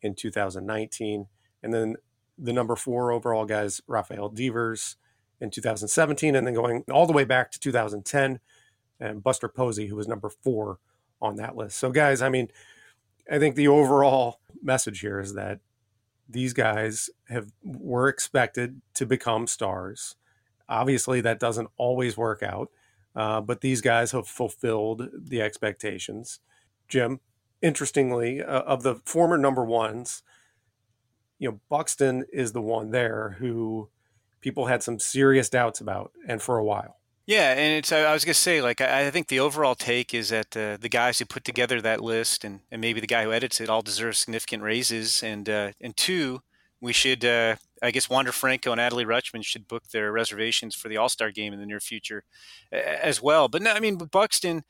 [0.00, 1.26] in 2019.
[1.62, 1.96] And then
[2.36, 4.96] the number four overall guys, Rafael Devers
[5.40, 8.40] in 2017, and then going all the way back to 2010,
[8.98, 10.78] and Buster Posey, who was number four
[11.20, 11.76] on that list.
[11.78, 12.48] So, guys, I mean,
[13.30, 15.60] I think the overall message here is that
[16.28, 20.16] these guys have were expected to become stars.
[20.68, 22.70] Obviously, that doesn't always work out.
[23.14, 26.40] Uh, but these guys have fulfilled the expectations.
[26.88, 27.20] Jim,
[27.60, 30.22] interestingly, uh, of the former number ones,
[31.38, 33.88] you know, Buxton is the one there who
[34.40, 36.98] people had some serious doubts about, and for a while.
[37.26, 40.56] Yeah, and it's I was gonna say like I, think the overall take is that
[40.56, 43.60] uh, the guys who put together that list and, and maybe the guy who edits
[43.60, 46.42] it all deserve significant raises, and uh, and two,
[46.80, 50.88] we should uh, I guess Wander Franco and Adley Rutschman should book their reservations for
[50.88, 52.24] the All Star game in the near future
[52.70, 53.48] as well.
[53.48, 54.62] But no, I mean Buxton,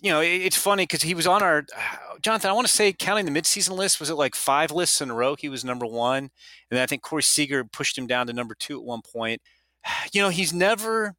[0.00, 1.64] you know, it's funny because he was on our
[2.22, 2.50] Jonathan.
[2.50, 5.14] I want to say counting the midseason list was it like five lists in a
[5.14, 5.34] row?
[5.36, 6.30] He was number one,
[6.70, 9.40] and I think Corey Seager pushed him down to number two at one point.
[10.12, 11.14] You know, he's never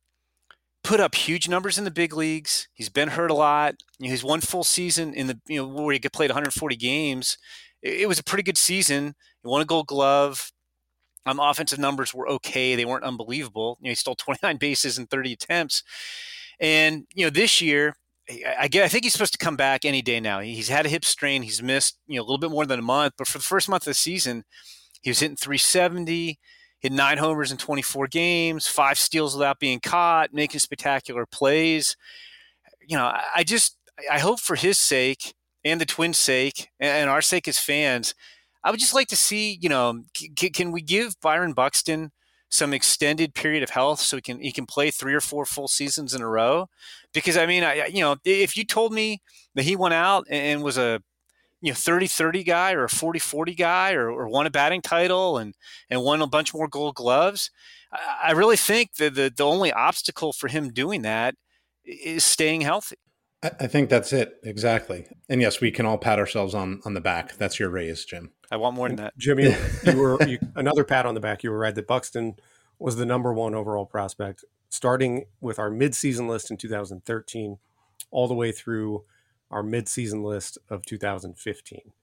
[0.84, 2.68] put up huge numbers in the big leagues.
[2.74, 3.76] He's been hurt a lot.
[4.00, 7.38] You know, he's one full season in the you know where he played 140 games.
[7.82, 9.16] It, it was a pretty good season.
[9.44, 10.52] He won a Gold Glove.
[11.28, 12.76] Um, offensive numbers were okay.
[12.76, 13.78] They weren't unbelievable.
[13.82, 15.84] You know, he stole 29 bases in 30 attempts.
[16.60, 17.96] And you know, this year,
[18.30, 20.40] I, I, I think he's supposed to come back any day now.
[20.40, 21.44] He's had a hip strain.
[21.44, 23.14] He's missed you know a little bit more than a month.
[23.18, 24.44] But for the first month of the season,
[25.02, 26.40] he was hitting 370
[26.80, 31.96] hit nine homers in 24 games, five steals without being caught, making spectacular plays.
[32.88, 33.78] You know, I just
[34.12, 38.14] I hope for his sake and the Twins' sake and our sake as fans,
[38.64, 42.12] I would just like to see, you know, c- can we give Byron Buxton
[42.50, 45.68] some extended period of health so he can he can play three or four full
[45.68, 46.70] seasons in a row?
[47.14, 49.22] Because I mean, I you know, if you told me
[49.56, 51.02] that he went out and was a
[51.62, 55.56] you know 30-30 guy or a 40-40 guy or, or won a batting title and
[55.90, 57.50] and won a bunch more gold gloves
[58.24, 61.36] i really think that the, the only obstacle for him doing that
[61.86, 62.98] is staying healthy
[63.44, 65.06] I think that's it exactly.
[65.30, 67.38] And yes, we can all pat ourselves on on the back.
[67.38, 68.32] That's your raise, Jim.
[68.50, 69.56] I want more than that, Jimmy.
[69.86, 71.44] you were you, another pat on the back.
[71.44, 72.36] You were right that Buxton
[72.80, 77.58] was the number one overall prospect, starting with our midseason list in 2013,
[78.10, 79.04] all the way through
[79.52, 81.94] our midseason list of 2015.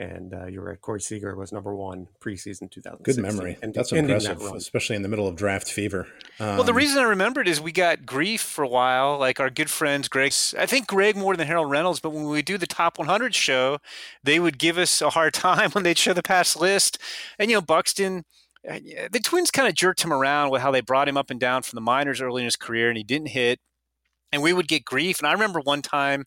[0.00, 3.02] And uh, you're right, Corey Seager was number one preseason 2016.
[3.02, 3.58] Good memory.
[3.60, 6.08] And That's impressive, that especially in the middle of draft fever.
[6.38, 9.18] Um, well, the reason I remembered is we got grief for a while.
[9.18, 12.40] Like our good friends, Greg, I think Greg more than Harold Reynolds, but when we
[12.40, 13.76] do the top 100 show,
[14.24, 16.96] they would give us a hard time when they'd show the past list.
[17.38, 18.24] And, you know, Buxton,
[18.66, 18.78] uh,
[19.12, 21.60] the Twins kind of jerked him around with how they brought him up and down
[21.60, 23.60] from the minors early in his career, and he didn't hit.
[24.32, 25.18] And we would get grief.
[25.18, 26.24] And I remember one time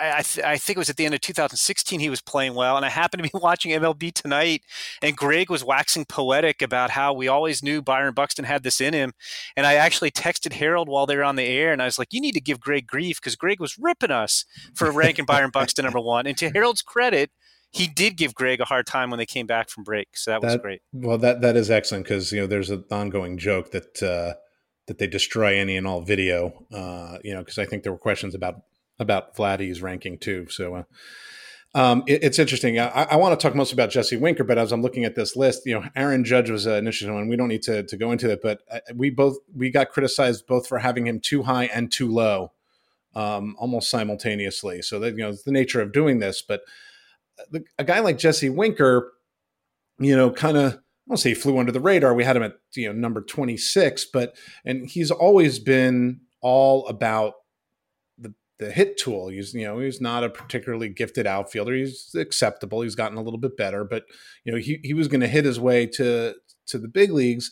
[0.00, 2.76] I, th- I, think it was at the end of 2016 he was playing well,
[2.76, 4.62] and I happened to be watching MLB tonight,
[5.02, 8.94] and Greg was waxing poetic about how we always knew Byron Buxton had this in
[8.94, 9.12] him,
[9.56, 12.12] and I actually texted Harold while they were on the air, and I was like,
[12.12, 15.84] "You need to give Greg grief because Greg was ripping us for ranking Byron Buxton
[15.84, 17.30] number one." And to Harold's credit,
[17.70, 20.40] he did give Greg a hard time when they came back from break, so that,
[20.40, 20.82] that was great.
[20.92, 24.02] Well, that that is excellent because you know there's an ongoing joke that.
[24.02, 24.34] Uh,
[24.86, 27.96] that they destroy any and all video, uh, you know, because I think there were
[27.96, 28.56] questions about
[28.98, 30.46] about Vladdy's ranking too.
[30.48, 30.82] So uh,
[31.74, 32.78] um, it, it's interesting.
[32.78, 35.34] I, I want to talk most about Jesse Winker, but as I'm looking at this
[35.34, 37.28] list, you know, Aaron Judge was an interesting one.
[37.28, 40.46] We don't need to, to go into it, but uh, we both we got criticized
[40.46, 42.52] both for having him too high and too low,
[43.16, 44.82] um, almost simultaneously.
[44.82, 46.42] So that you know, it's the nature of doing this.
[46.42, 46.60] But
[47.38, 49.12] uh, the, a guy like Jesse Winker,
[49.98, 50.74] you know, kind of.
[50.74, 52.14] I don't say he flew under the radar.
[52.14, 54.34] We had him at you know number 26, but
[54.64, 57.34] and he's always been all about
[58.64, 59.28] the hit tool.
[59.28, 61.74] He's you know he's not a particularly gifted outfielder.
[61.74, 62.80] He's acceptable.
[62.80, 64.04] He's gotten a little bit better, but
[64.44, 66.34] you know he he was going to hit his way to
[66.66, 67.50] to the big leagues.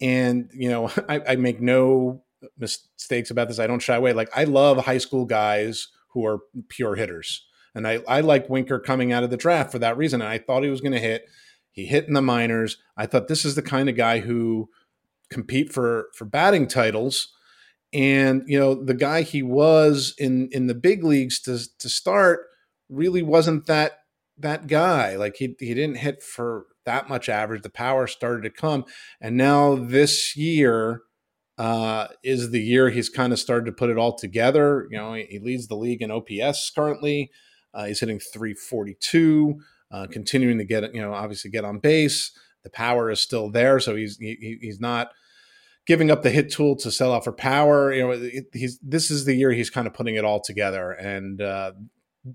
[0.00, 2.22] And you know I, I make no
[2.58, 3.58] mistakes about this.
[3.58, 4.12] I don't shy away.
[4.12, 7.44] Like I love high school guys who are pure hitters,
[7.74, 10.20] and I I like Winker coming out of the draft for that reason.
[10.20, 11.26] And I thought he was going to hit.
[11.70, 12.78] He hit in the minors.
[12.96, 14.68] I thought this is the kind of guy who
[15.30, 17.32] compete for for batting titles
[17.94, 22.40] and you know the guy he was in in the big leagues to to start
[22.88, 24.00] really wasn't that
[24.38, 25.16] that guy.
[25.16, 27.62] Like he he didn't hit for that much average.
[27.62, 28.84] The power started to come.
[29.20, 31.02] And now this year
[31.56, 34.88] uh, is the year he's kind of started to put it all together.
[34.90, 37.30] You know he, he leads the league in ops currently.
[37.72, 42.32] Uh, he's hitting 342 uh, continuing to get you know obviously get on base.
[42.64, 45.10] The power is still there so he's he, he's not
[45.86, 47.92] giving up the hit tool to sell out for power.
[47.92, 50.92] You know, he's this is the year he's kind of putting it all together.
[50.92, 51.72] And uh,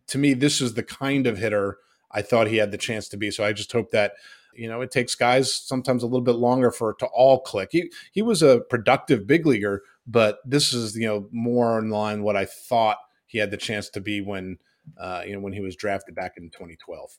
[0.07, 1.77] to me, this is the kind of hitter
[2.11, 3.31] I thought he had the chance to be.
[3.31, 4.13] So I just hope that
[4.53, 7.69] you know it takes guys sometimes a little bit longer for it to all click.
[7.71, 12.23] He he was a productive big leaguer, but this is you know more in line
[12.23, 14.57] what I thought he had the chance to be when
[14.99, 17.17] uh, you know when he was drafted back in 2012.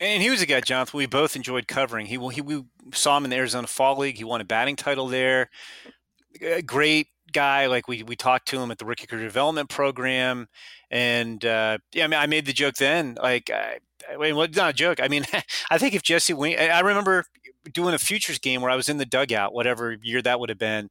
[0.00, 2.06] And he was a guy, Jonathan, we both enjoyed covering.
[2.06, 4.16] He, he we saw him in the Arizona Fall League.
[4.16, 5.50] He won a batting title there.
[6.42, 7.66] A great guy.
[7.66, 10.48] Like we we talked to him at the rookie career development program,
[10.90, 13.16] and uh, yeah, I mean, I made the joke then.
[13.22, 13.78] Like, I,
[14.10, 15.00] I mean, well, not a joke.
[15.00, 15.24] I mean,
[15.70, 17.24] I think if Jesse Wing, I remember
[17.72, 20.58] doing a futures game where I was in the dugout, whatever year that would have
[20.58, 20.88] been,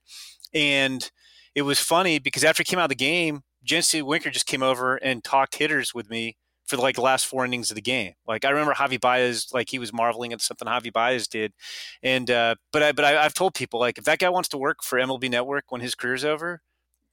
[0.54, 1.12] and
[1.56, 4.64] it was funny because after he came out of the game, Jesse Winker just came
[4.64, 8.14] over and talked hitters with me for like the last four innings of the game.
[8.28, 11.54] Like I remember Javi Baez, like he was marveling at something Javi Baez did,
[12.02, 14.58] and uh, but I but I, have told people like if that guy wants to
[14.58, 16.62] work for MLB Network when his career's over,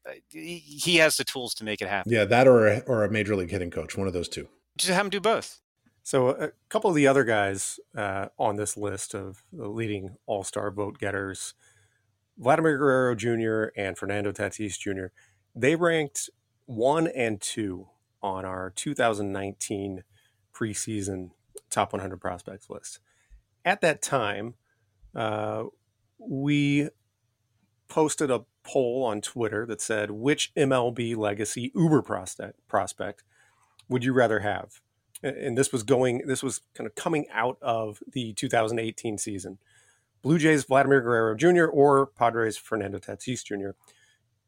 [0.06, 2.12] uh, he has the tools to make it happen.
[2.12, 4.48] Yeah, that or a, or a major league hitting coach, one of those two.
[4.76, 5.60] Just have him do both.
[6.02, 10.44] So a couple of the other guys uh, on this list of the leading All
[10.44, 11.54] Star vote getters,
[12.38, 13.70] Vladimir Guerrero Jr.
[13.76, 15.12] and Fernando Tatis Jr.
[15.54, 16.30] They ranked
[16.66, 17.88] one and two
[18.22, 20.04] on our 2019
[20.54, 21.30] preseason
[21.70, 22.98] top 100 prospects list.
[23.64, 24.54] At that time,
[25.14, 25.64] uh,
[26.18, 26.88] we
[27.88, 33.24] posted a poll on Twitter that said, which MLB legacy Uber prospect, prospect
[33.88, 34.80] would you rather have?
[35.22, 39.58] And this was going, this was kind of coming out of the 2018 season.
[40.22, 41.64] Blue Jays Vladimir Guerrero Jr.
[41.64, 43.70] or Padres Fernando Tatis Jr.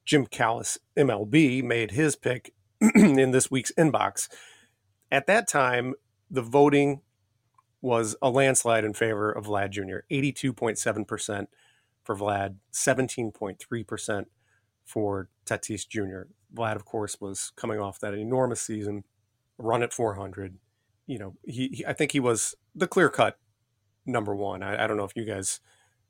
[0.05, 2.55] Jim Callis, MLB, made his pick
[2.95, 4.29] in this week's inbox.
[5.11, 5.95] At that time,
[6.31, 7.01] the voting
[7.81, 10.01] was a landslide in favor of Vlad Jr.
[10.11, 11.47] 82.7%
[12.05, 14.25] for Vlad, 17.3%
[14.85, 16.29] for Tatis Jr.
[16.55, 19.05] Vlad, of course, was coming off that enormous season,
[19.59, 20.59] run at 400.
[21.07, 23.39] You know, he, he I think he was the clear cut
[24.07, 24.63] number one.
[24.63, 25.61] I, I, don't know if you guys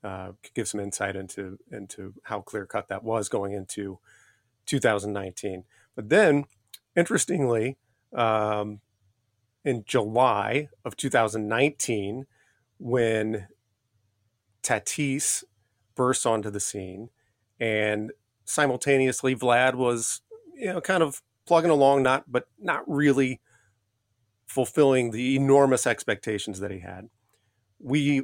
[0.04, 3.98] uh, could give some insight into into how clear cut that was going into
[4.66, 5.64] 2019.
[5.94, 6.44] But then
[6.94, 7.78] Interestingly,
[8.14, 8.80] um,
[9.64, 12.26] in July of 2019,
[12.78, 13.48] when
[14.62, 15.44] Tatis
[15.94, 17.10] burst onto the scene,
[17.60, 18.12] and
[18.44, 20.20] simultaneously Vlad was,
[20.54, 23.40] you know, kind of plugging along, not but not really
[24.46, 27.08] fulfilling the enormous expectations that he had.
[27.78, 28.22] We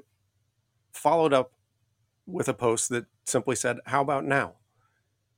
[0.93, 1.53] followed up
[2.27, 4.55] with a post that simply said, "How about now?"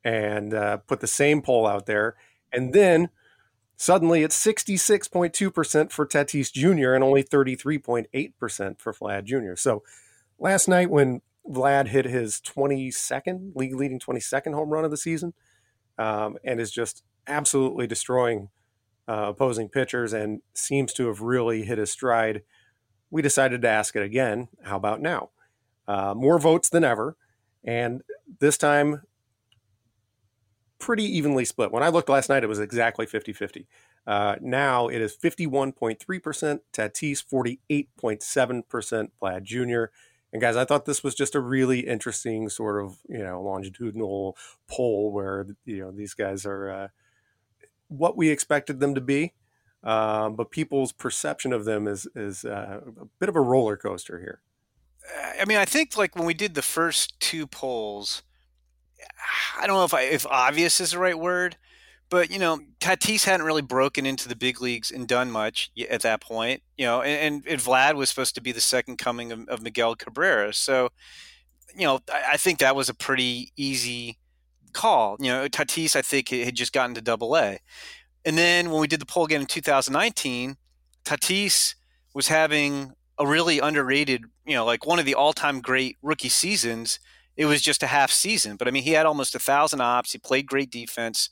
[0.04, 2.16] and uh, put the same poll out there,
[2.52, 3.10] and then
[3.80, 6.92] Suddenly, it's 66.2% for Tatis Jr.
[6.92, 9.56] and only 33.8% for Vlad Jr.
[9.56, 9.82] So
[10.38, 15.32] last night, when Vlad hit his 22nd, league leading 22nd home run of the season,
[15.96, 18.50] um, and is just absolutely destroying
[19.08, 22.42] uh, opposing pitchers and seems to have really hit his stride,
[23.10, 24.48] we decided to ask it again.
[24.62, 25.30] How about now?
[25.88, 27.16] Uh, more votes than ever.
[27.64, 28.02] And
[28.40, 29.04] this time,
[30.80, 31.70] pretty evenly split.
[31.70, 33.68] When I looked last night, it was exactly 50 50.
[34.06, 39.92] Uh, now it is 51.3%, Tatis 48.7%, Vlad Jr.
[40.32, 44.36] And guys, I thought this was just a really interesting sort of, you know, longitudinal
[44.68, 46.88] poll where, you know, these guys are uh,
[47.88, 49.34] what we expected them to be.
[49.82, 54.18] Um, but people's perception of them is, is uh, a bit of a roller coaster
[54.18, 54.40] here.
[55.40, 58.22] I mean, I think like when we did the first two polls,
[59.58, 61.56] I don't know if I, if obvious is the right word,
[62.08, 66.02] but you know, Tatis hadn't really broken into the big leagues and done much at
[66.02, 66.62] that point.
[66.76, 69.94] You know, and, and Vlad was supposed to be the second coming of, of Miguel
[69.96, 70.90] Cabrera, so
[71.74, 74.18] you know, I, I, think that was a pretty easy
[74.72, 75.16] call.
[75.20, 77.58] You know, Tatis, I think, had just gotten to Double A,
[78.24, 80.56] and then when we did the poll again in 2019,
[81.04, 81.74] Tatis
[82.14, 86.98] was having a really underrated, you know, like one of the all-time great rookie seasons
[87.40, 88.56] it was just a half season.
[88.56, 90.12] But I mean, he had almost a thousand ops.
[90.12, 91.30] He played great defense.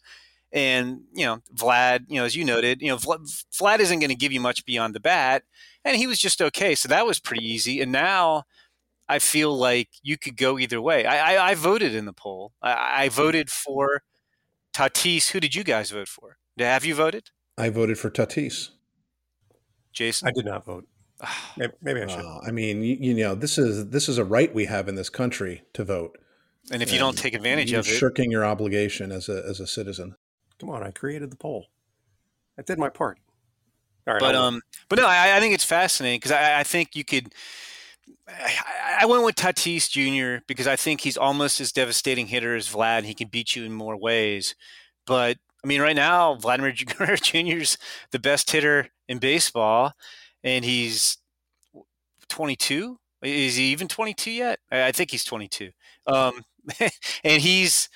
[0.50, 4.08] And, you know, Vlad, you know, as you noted, you know, Vlad, Vlad isn't going
[4.08, 5.42] to give you much beyond the bat.
[5.84, 6.74] And he was just okay.
[6.74, 7.82] So that was pretty easy.
[7.82, 8.44] And now
[9.06, 11.04] I feel like you could go either way.
[11.04, 12.54] I, I, I voted in the poll.
[12.62, 14.00] I, I voted for
[14.74, 15.32] Tatis.
[15.32, 16.38] Who did you guys vote for?
[16.58, 17.24] Have you voted?
[17.58, 18.70] I voted for Tatis.
[19.92, 20.26] Jason?
[20.26, 20.88] I did not vote.
[21.56, 22.24] Maybe, maybe, I should.
[22.24, 24.94] Uh, I mean, you, you, know, this is this is a right we have in
[24.94, 26.18] this country to vote.
[26.70, 29.60] And if you and don't take advantage of it, shirking your obligation as a as
[29.60, 30.16] a citizen.
[30.58, 31.66] Come on, I created the poll.
[32.58, 33.18] I did my part.
[34.06, 36.94] All right, but um, but no, I, I think it's fascinating because I, I think
[36.94, 37.34] you could.
[38.28, 40.42] I, I went with Tatis Jr.
[40.46, 43.04] because I think he's almost as devastating hitter as Vlad.
[43.04, 44.54] He can beat you in more ways,
[45.06, 47.58] but I mean, right now, Vladimir Guerrero Jr.
[47.58, 47.78] is
[48.10, 49.94] the best hitter in baseball
[50.44, 51.18] and he's
[52.28, 52.98] 22.
[53.22, 54.60] Is he even 22 yet?
[54.70, 55.70] I think he's 22.
[56.06, 56.42] Um,
[57.24, 57.88] and he's,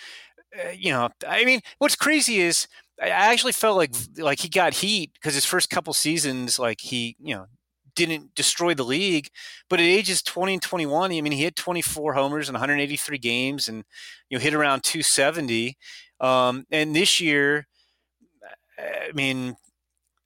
[0.59, 2.67] uh, you know, I mean, what's crazy is
[3.01, 7.17] I actually felt like like he got heat because his first couple seasons, like he,
[7.21, 7.47] you know,
[7.95, 9.29] didn't destroy the league.
[9.69, 13.69] But at ages 20 and 21, I mean, he hit 24 homers in 183 games
[13.69, 13.85] and,
[14.29, 15.77] you know, hit around 270.
[16.21, 17.67] Um, and this year,
[18.79, 19.57] I mean,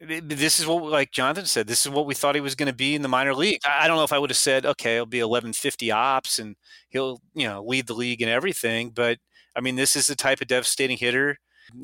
[0.01, 2.75] this is what, like Jonathan said, this is what we thought he was going to
[2.75, 3.61] be in the minor league.
[3.65, 6.57] I don't know if I would have said, okay, he'll be 1150 ops and
[6.91, 8.91] he'll, you know, lead the league and everything.
[8.91, 9.19] But
[9.57, 11.39] I mean, this is the type of devastating hitter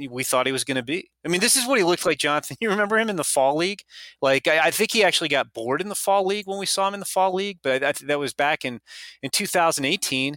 [0.08, 1.10] we thought he was going to be.
[1.24, 2.56] I mean, this is what he looked like, Jonathan.
[2.60, 3.80] You remember him in the fall league?
[4.20, 6.86] Like, I, I think he actually got bored in the fall league when we saw
[6.86, 8.80] him in the fall league, but I, that was back in,
[9.22, 10.36] in 2018.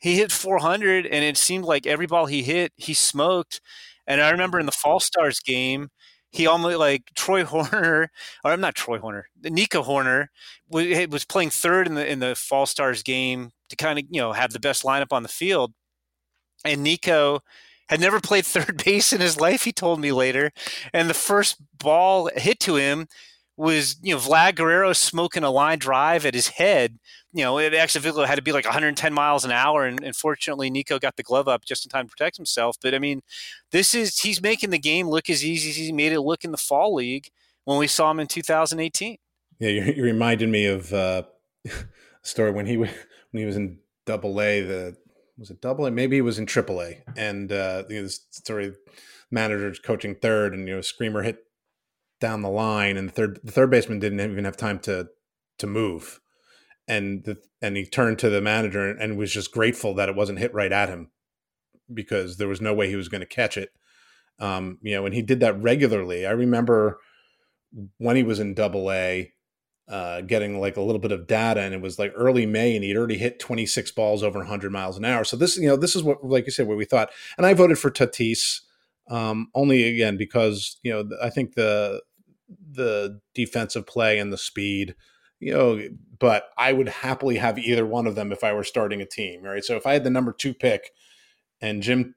[0.00, 3.60] He hit 400, and it seemed like every ball he hit, he smoked.
[4.06, 5.88] And I remember in the Fall Stars game,
[6.34, 8.10] he almost like Troy Horner,
[8.44, 10.26] or I'm not Troy Horner, Nico Hoerner
[10.68, 14.32] was playing third in the in the Fall Stars game to kind of you know
[14.32, 15.72] have the best lineup on the field,
[16.64, 17.40] and Nico
[17.88, 19.62] had never played third base in his life.
[19.62, 20.50] He told me later,
[20.92, 23.06] and the first ball hit to him
[23.56, 26.98] was you know Vlad Guerrero smoking a line drive at his head.
[27.32, 30.70] You know, it actually had to be like 110 miles an hour, and, and fortunately
[30.70, 32.76] Nico got the glove up just in time to protect himself.
[32.80, 33.22] But I mean,
[33.70, 36.52] this is he's making the game look as easy as he made it look in
[36.52, 37.28] the fall league
[37.64, 39.18] when we saw him in 2018.
[39.58, 41.22] Yeah, you, you reminded me of uh,
[41.66, 41.70] a
[42.22, 42.90] story when he when
[43.32, 44.60] he was in Double A.
[44.60, 44.96] The
[45.38, 45.90] was it Double A?
[45.90, 48.74] Maybe he was in Triple A, and uh, you know, this story
[49.30, 51.43] manager's coaching third, and you know, screamer hit
[52.20, 55.08] down the line, and the third the third baseman didn't even have time to
[55.58, 56.20] to move,
[56.88, 60.16] and the, and he turned to the manager and, and was just grateful that it
[60.16, 61.10] wasn't hit right at him
[61.92, 63.70] because there was no way he was going to catch it.
[64.38, 66.26] Um, you know, and he did that regularly.
[66.26, 66.98] I remember
[67.98, 69.32] when he was in Double A,
[69.88, 72.84] uh, getting like a little bit of data, and it was like early May, and
[72.84, 75.24] he'd already hit 26 balls over 100 miles an hour.
[75.24, 77.10] So this, you know, this is what, like you said, what we thought.
[77.36, 78.60] And I voted for Tatis
[79.08, 82.00] um, only again because you know I think the
[82.70, 84.94] the defensive play and the speed,
[85.40, 85.80] you know,
[86.18, 89.42] but I would happily have either one of them if I were starting a team,
[89.42, 89.64] right?
[89.64, 90.90] So if I had the number two pick
[91.60, 92.14] and Jim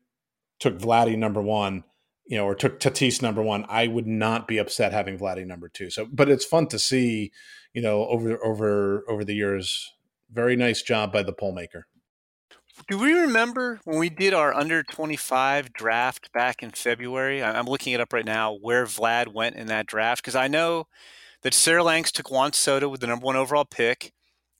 [0.59, 1.83] took Vladdy number one,
[2.25, 5.69] you know, or took Tatis number one, I would not be upset having Vladdy number
[5.69, 5.89] two.
[5.89, 7.31] So, but it's fun to see,
[7.73, 9.93] you know, over over over the years.
[10.29, 11.87] Very nice job by the poll maker.
[12.87, 17.43] Do we remember when we did our under 25 draft back in February?
[17.43, 20.85] I'm looking it up right now where Vlad went in that draft because I know
[21.43, 24.13] that Sarah Langs took Juan Soto with the number one overall pick,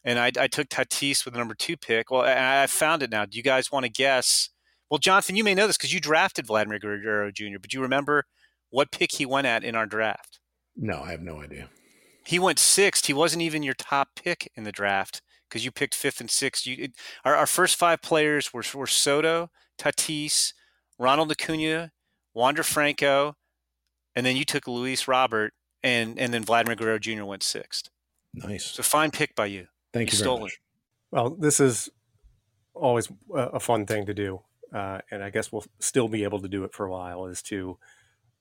[0.04, 2.12] and I, I took Tatis with the number two pick.
[2.12, 3.24] Well, I found it now.
[3.24, 4.50] Do you guys want to guess?
[4.92, 7.82] Well, Jonathan, you may know this because you drafted Vladimir Guerrero Jr., but do you
[7.82, 8.26] remember
[8.72, 10.42] what pick he went at in our draft?
[10.76, 11.70] No, I have no idea.
[12.26, 13.06] He went sixth.
[13.06, 16.66] He wasn't even your top pick in the draft because you picked fifth and sixth.
[16.66, 16.92] You, it,
[17.26, 20.54] our, our first five players were, were Soto, Tatis,
[21.00, 21.92] Ronald Acuna,
[22.34, 23.36] Wander Franco,
[24.16, 27.24] and then you took Luis Robert, and and then Vladimir Guerrero Jr.
[27.24, 27.90] went sixth.
[28.34, 28.66] Nice.
[28.66, 29.68] So fine pick by you.
[29.94, 30.18] Thank you.
[30.18, 30.54] you stole it.
[31.12, 31.90] Well, this is
[32.74, 34.42] always a fun thing to do,
[34.74, 37.26] uh, and I guess we'll still be able to do it for a while.
[37.26, 37.78] Is to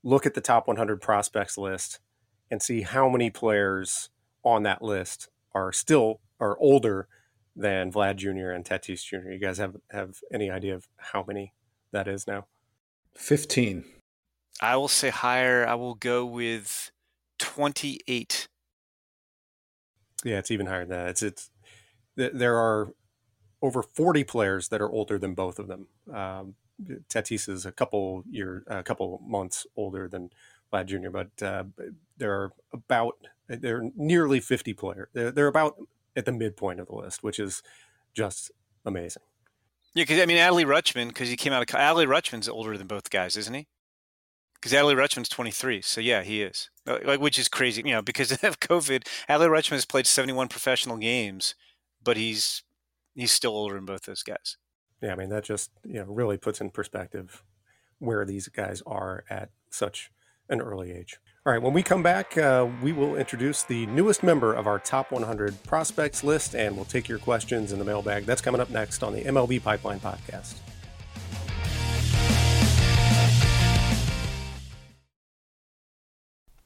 [0.02, 2.00] look at the top 100 prospects list
[2.50, 4.10] and see how many players
[4.44, 7.08] on that list are still are older
[7.54, 8.50] than Vlad Jr.
[8.50, 9.30] and Tatis Jr.
[9.30, 11.54] You guys have have any idea of how many
[11.92, 12.46] that is now?
[13.14, 13.84] Fifteen.
[14.60, 15.66] I will say higher.
[15.66, 16.90] I will go with
[17.38, 18.48] twenty-eight.
[20.24, 21.08] Yeah, it's even higher than that.
[21.10, 21.50] It's it's
[22.16, 22.88] there are
[23.62, 25.86] over forty players that are older than both of them.
[26.12, 26.54] Um,
[27.08, 30.30] Tatis is a couple year, a couple months older than
[30.72, 31.64] Vlad Jr., but uh,
[32.18, 33.14] there are about
[33.48, 35.08] they're nearly fifty players.
[35.14, 35.76] They're, they're about
[36.16, 37.62] at the midpoint of the list, which is
[38.14, 38.50] just
[38.84, 39.22] amazing.
[39.94, 42.86] Yeah, because I mean, Adley Rutschman, because he came out of Adley Rutschman's older than
[42.86, 43.66] both guys, isn't he?
[44.54, 46.70] Because Adley Rutschman's 23, so yeah, he is.
[46.86, 49.06] Uh, like, which is crazy, you know, because of COVID.
[49.28, 51.54] Adley Rutschman has played 71 professional games,
[52.02, 52.62] but he's
[53.14, 54.56] he's still older than both those guys.
[55.02, 57.42] Yeah, I mean that just you know really puts in perspective
[57.98, 60.10] where these guys are at such
[60.48, 61.18] an early age.
[61.46, 64.80] All right, when we come back, uh, we will introduce the newest member of our
[64.80, 68.26] top 100 prospects list, and we'll take your questions in the mailbag.
[68.26, 70.56] That's coming up next on the MLB Pipeline Podcast.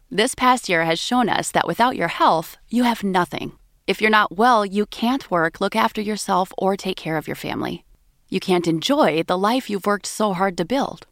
[0.09, 3.53] This past year has shown us that without your health, you have nothing.
[3.87, 7.37] If you're not well, you can't work, look after yourself, or take care of your
[7.37, 7.85] family.
[8.31, 11.07] You can't enjoy the life you've worked so hard to build.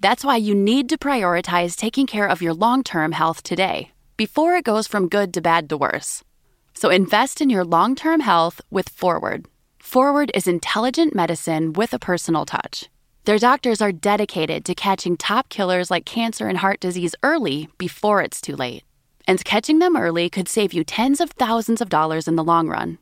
[0.00, 4.54] That's why you need to prioritize taking care of your long term health today before
[4.56, 6.24] it goes from good to bad to worse.
[6.72, 9.46] So invest in your long term health with Forward.
[9.78, 12.88] Forward is intelligent medicine with a personal touch.
[13.26, 18.22] Their doctors are dedicated to catching top killers like cancer and heart disease early before
[18.22, 18.84] it's too late.
[19.26, 22.68] And catching them early could save you tens of thousands of dollars in the long
[22.68, 22.96] run.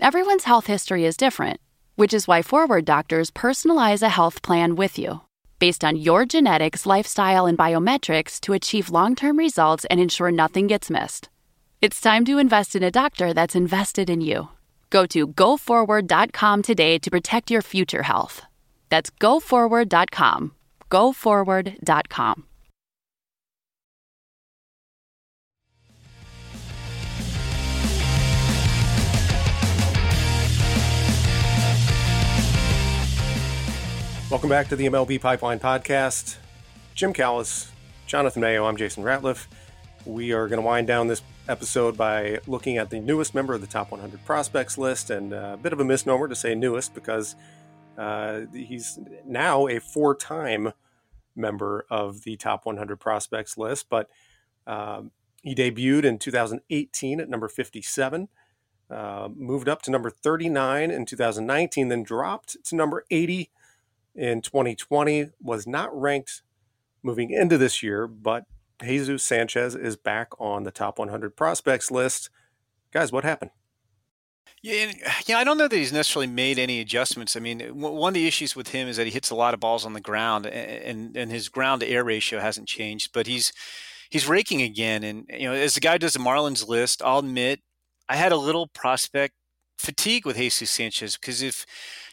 [0.00, 1.60] Everyone's health history is different,
[1.96, 5.20] which is why Forward doctors personalize a health plan with you.
[5.60, 10.66] Based on your genetics, lifestyle, and biometrics to achieve long term results and ensure nothing
[10.66, 11.28] gets missed.
[11.80, 14.48] It's time to invest in a doctor that's invested in you.
[14.90, 18.42] Go to goforward.com today to protect your future health.
[18.88, 20.52] That's goforward.com.
[20.90, 22.49] Goforward.com.
[34.40, 36.38] Welcome back to the MLB Pipeline Podcast.
[36.94, 37.70] Jim Callis,
[38.06, 39.46] Jonathan Mayo, I'm Jason Ratliff.
[40.06, 43.60] We are going to wind down this episode by looking at the newest member of
[43.60, 47.36] the top 100 prospects list, and a bit of a misnomer to say newest because
[47.98, 50.72] uh, he's now a four time
[51.36, 54.08] member of the top 100 prospects list, but
[54.66, 55.10] um,
[55.42, 58.28] he debuted in 2018 at number 57.
[58.90, 63.50] Uh, moved up to number 39 in 2019, then dropped to number 80
[64.20, 66.42] in 2020 was not ranked
[67.02, 68.44] moving into this year, but
[68.82, 72.28] Jesus Sanchez is back on the top 100 prospects list.
[72.92, 73.50] Guys, what happened?
[74.62, 74.92] Yeah,
[75.26, 77.34] yeah, I don't know that he's necessarily made any adjustments.
[77.34, 79.60] I mean, one of the issues with him is that he hits a lot of
[79.60, 83.12] balls on the ground, and and his ground to air ratio hasn't changed.
[83.14, 83.54] But he's
[84.10, 87.60] he's raking again, and you know, as the guy does the Marlins list, I'll admit
[88.06, 89.32] I had a little prospect
[89.78, 91.64] fatigue with Jesus Sanchez because if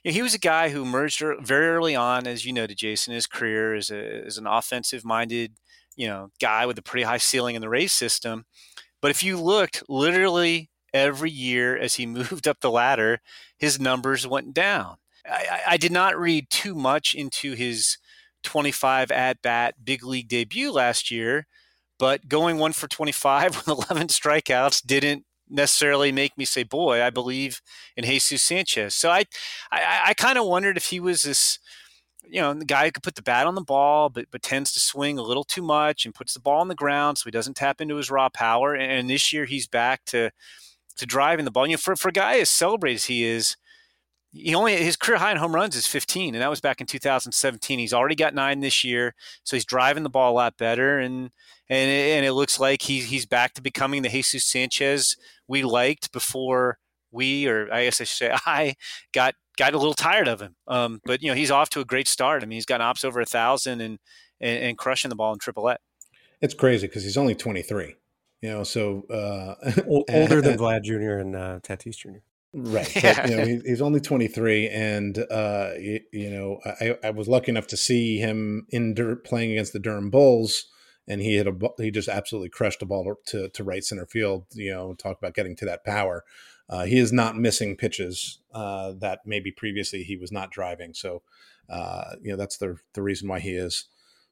[0.08, 3.28] know, he was a guy who emerged very early on, as you to Jason, his
[3.28, 5.53] career as, a, as an offensive minded,
[5.95, 8.45] you know, guy with a pretty high ceiling in the Rays system.
[9.01, 13.20] But if you looked literally every year as he moved up the ladder,
[13.58, 14.97] his numbers went down.
[15.30, 17.97] I, I did not read too much into his
[18.43, 21.47] 25 at bat big league debut last year,
[21.99, 27.10] but going one for 25 with 11 strikeouts didn't necessarily make me say, "Boy, I
[27.10, 27.62] believe
[27.95, 29.26] in Jesus Sanchez." So I,
[29.72, 31.60] I, I kind of wondered if he was this,
[32.28, 34.72] you know, the guy who could put the bat on the ball, but but tends
[34.74, 37.32] to swing a little too much and puts the ball on the ground, so he
[37.32, 38.74] doesn't tap into his raw power.
[38.76, 40.32] And this year he's back to
[40.98, 41.68] to driving the ball.
[41.68, 43.58] You know, for for a guy as celebrated as he is.
[44.34, 46.86] He only his career high in home runs is 15, and that was back in
[46.86, 47.80] 2017.
[47.80, 51.00] He's already got nine this year, so he's driving the ball a lot better.
[51.00, 51.32] And
[51.70, 55.16] and and it looks like he's he's back to becoming the Jesus Sanchez
[55.48, 56.78] we liked before
[57.12, 58.76] we, or I guess I should say, I
[59.14, 60.56] got got a little tired of him.
[60.68, 62.43] Um, but you know, he's off to a great start.
[62.43, 64.00] I mean, he's got ops over a thousand and,
[64.39, 65.78] and, and crushing the ball in Triple A.
[66.41, 67.95] It's crazy because he's only 23.
[68.41, 69.56] You know, so uh,
[69.88, 71.20] older than Vlad Jr.
[71.20, 72.20] and uh, Tatis Jr.
[72.54, 72.91] Right.
[73.02, 74.70] But, you know, he, he's only 23.
[74.70, 79.52] And, uh, you, you know, I, I, was lucky enough to see him in playing
[79.52, 80.66] against the Durham Bulls
[81.08, 84.45] and he hit a he just absolutely crushed the ball to to right center field.
[84.53, 86.24] You know, talk about getting to that power.
[86.70, 90.93] Uh, he is not missing pitches uh, that maybe previously he was not driving.
[90.93, 91.22] So,
[91.70, 93.86] uh, you know, that's the the reason why he is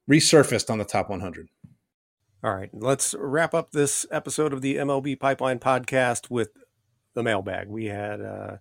[0.08, 1.48] resurfaced on the top 100.
[2.44, 6.50] All right, let's wrap up this episode of the MLB Pipeline podcast with
[7.14, 7.68] the mailbag.
[7.68, 8.58] We had uh,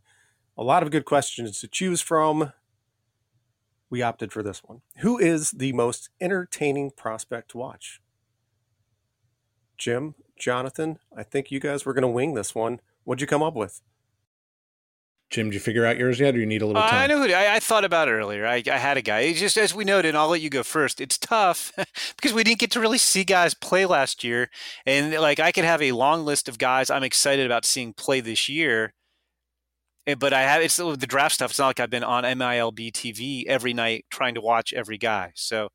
[0.57, 2.53] a lot of good questions to choose from.
[3.89, 4.81] We opted for this one.
[4.99, 8.01] Who is the most entertaining prospect to watch?
[9.77, 12.79] Jim, Jonathan, I think you guys were going to wing this one.
[13.03, 13.81] What'd you come up with?
[15.31, 16.93] Jim, did you figure out yours yet, or you need a little time?
[16.93, 17.33] Uh, I know who.
[17.33, 18.45] I, I, thought about it earlier.
[18.45, 19.21] I, I had a guy.
[19.21, 21.01] It's just as we noted, and I'll let you go first.
[21.01, 21.71] It's tough
[22.15, 24.49] because we didn't get to really see guys play last year,
[24.85, 28.21] and like I could have a long list of guys I'm excited about seeing play
[28.21, 28.93] this year.
[30.07, 31.51] Eh, but I have it's the draft stuff.
[31.51, 35.31] It's not like I've been on MILB TV every night trying to watch every guy.
[35.35, 35.69] So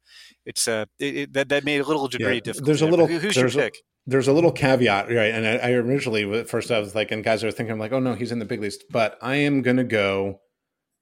[0.46, 2.66] it's uh it, it, that that made a little degree yeah, difficult.
[2.66, 3.08] There's a little.
[3.08, 3.78] Who's your pick?
[4.06, 5.34] There's a little caveat, right?
[5.34, 7.92] And I, I originally, at first, I was like, and guys are thinking, I'm like,
[7.92, 8.78] oh no, he's in the big leagues.
[8.90, 10.40] But I am going to go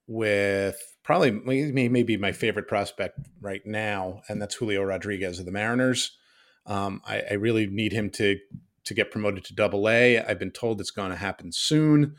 [0.07, 6.17] with probably maybe my favorite prospect right now, and that's Julio Rodriguez of the Mariners.
[6.65, 8.37] Um, I, I, really need him to
[8.85, 10.19] to get promoted to Double A.
[10.19, 12.15] I've been told it's going to happen soon,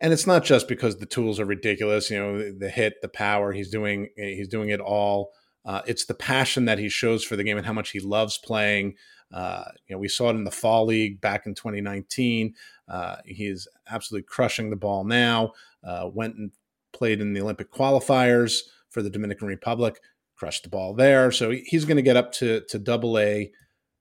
[0.00, 2.10] and it's not just because the tools are ridiculous.
[2.10, 3.52] You know, the hit, the power.
[3.52, 5.32] He's doing he's doing it all.
[5.64, 8.36] Uh, it's the passion that he shows for the game and how much he loves
[8.36, 8.94] playing.
[9.32, 12.54] Uh, you know, we saw it in the fall league back in 2019.
[12.88, 15.52] Uh, he is absolutely crushing the ball now.
[15.82, 16.50] Uh, went and
[16.92, 18.60] played in the Olympic qualifiers
[18.90, 20.00] for the Dominican Republic,
[20.36, 21.30] crushed the ball there.
[21.30, 23.50] So he's going to get up to to Double A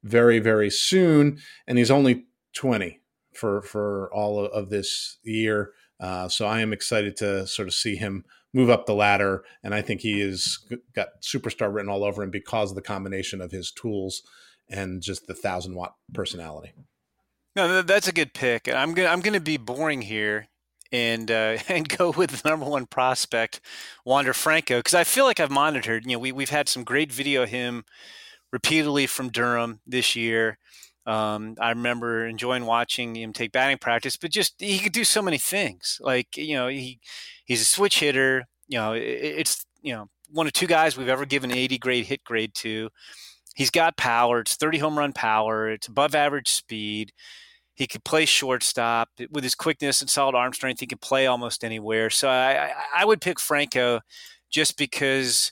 [0.03, 3.01] very very soon, and he's only 20
[3.33, 5.71] for for all of this year.
[5.99, 9.73] Uh, so I am excited to sort of see him move up the ladder, and
[9.73, 10.59] I think he has
[10.95, 14.21] got superstar written all over him because of the combination of his tools
[14.69, 16.73] and just the thousand watt personality.
[17.55, 18.67] No, that's a good pick.
[18.67, 20.47] I'm gonna I'm gonna be boring here
[20.91, 23.59] and uh, and go with the number one prospect,
[24.05, 26.05] Wander Franco, because I feel like I've monitored.
[26.05, 27.83] You know, we we've had some great video of him
[28.51, 30.57] repeatedly from Durham this year.
[31.05, 35.21] Um, I remember enjoying watching him take batting practice, but just he could do so
[35.21, 35.99] many things.
[36.01, 36.99] Like you know, he
[37.43, 38.45] he's a switch hitter.
[38.67, 42.05] You know, it, it's you know one of two guys we've ever given 80 grade
[42.05, 42.89] hit grade to.
[43.53, 44.39] He's got power.
[44.39, 45.69] It's 30 home run power.
[45.69, 47.13] It's above average speed.
[47.75, 50.79] He could play shortstop with his quickness and solid arm strength.
[50.79, 52.09] He can play almost anywhere.
[52.09, 54.01] So I, I would pick Franco
[54.51, 55.51] just because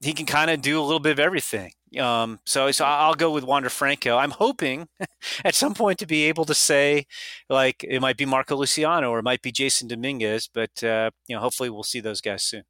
[0.00, 1.72] he can kind of do a little bit of everything.
[1.98, 4.16] Um, so, so I'll go with Wander Franco.
[4.16, 4.88] I'm hoping
[5.44, 7.06] at some point to be able to say,
[7.48, 11.36] like, it might be Marco Luciano or it might be Jasson Dominguez, but uh, you
[11.36, 12.64] know, hopefully we'll see those guys soon.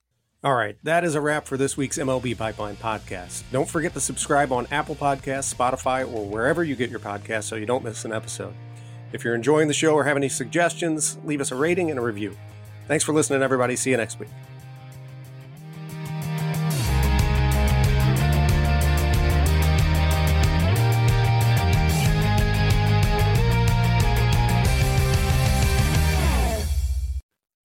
[0.44, 3.44] All right, that is a wrap for this week's MLB Pipeline podcast.
[3.50, 7.56] Don't forget to subscribe on Apple Podcasts, Spotify, or wherever you get your podcasts so
[7.56, 8.52] you don't miss an episode.
[9.14, 12.02] If you're enjoying the show or have any suggestions, leave us a rating and a
[12.02, 12.36] review.
[12.88, 13.74] Thanks for listening, everybody.
[13.74, 14.28] See you next week.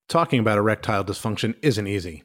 [0.08, 2.24] Talking about erectile dysfunction isn't easy.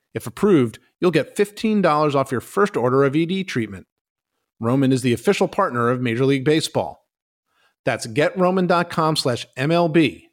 [0.13, 3.87] If approved, you'll get $15 off your first order of ED treatment.
[4.59, 7.07] Roman is the official partner of Major League Baseball.
[7.85, 10.25] That's getroman.com slash MLB.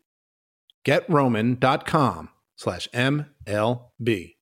[0.84, 4.34] Getroman.com slash MLB.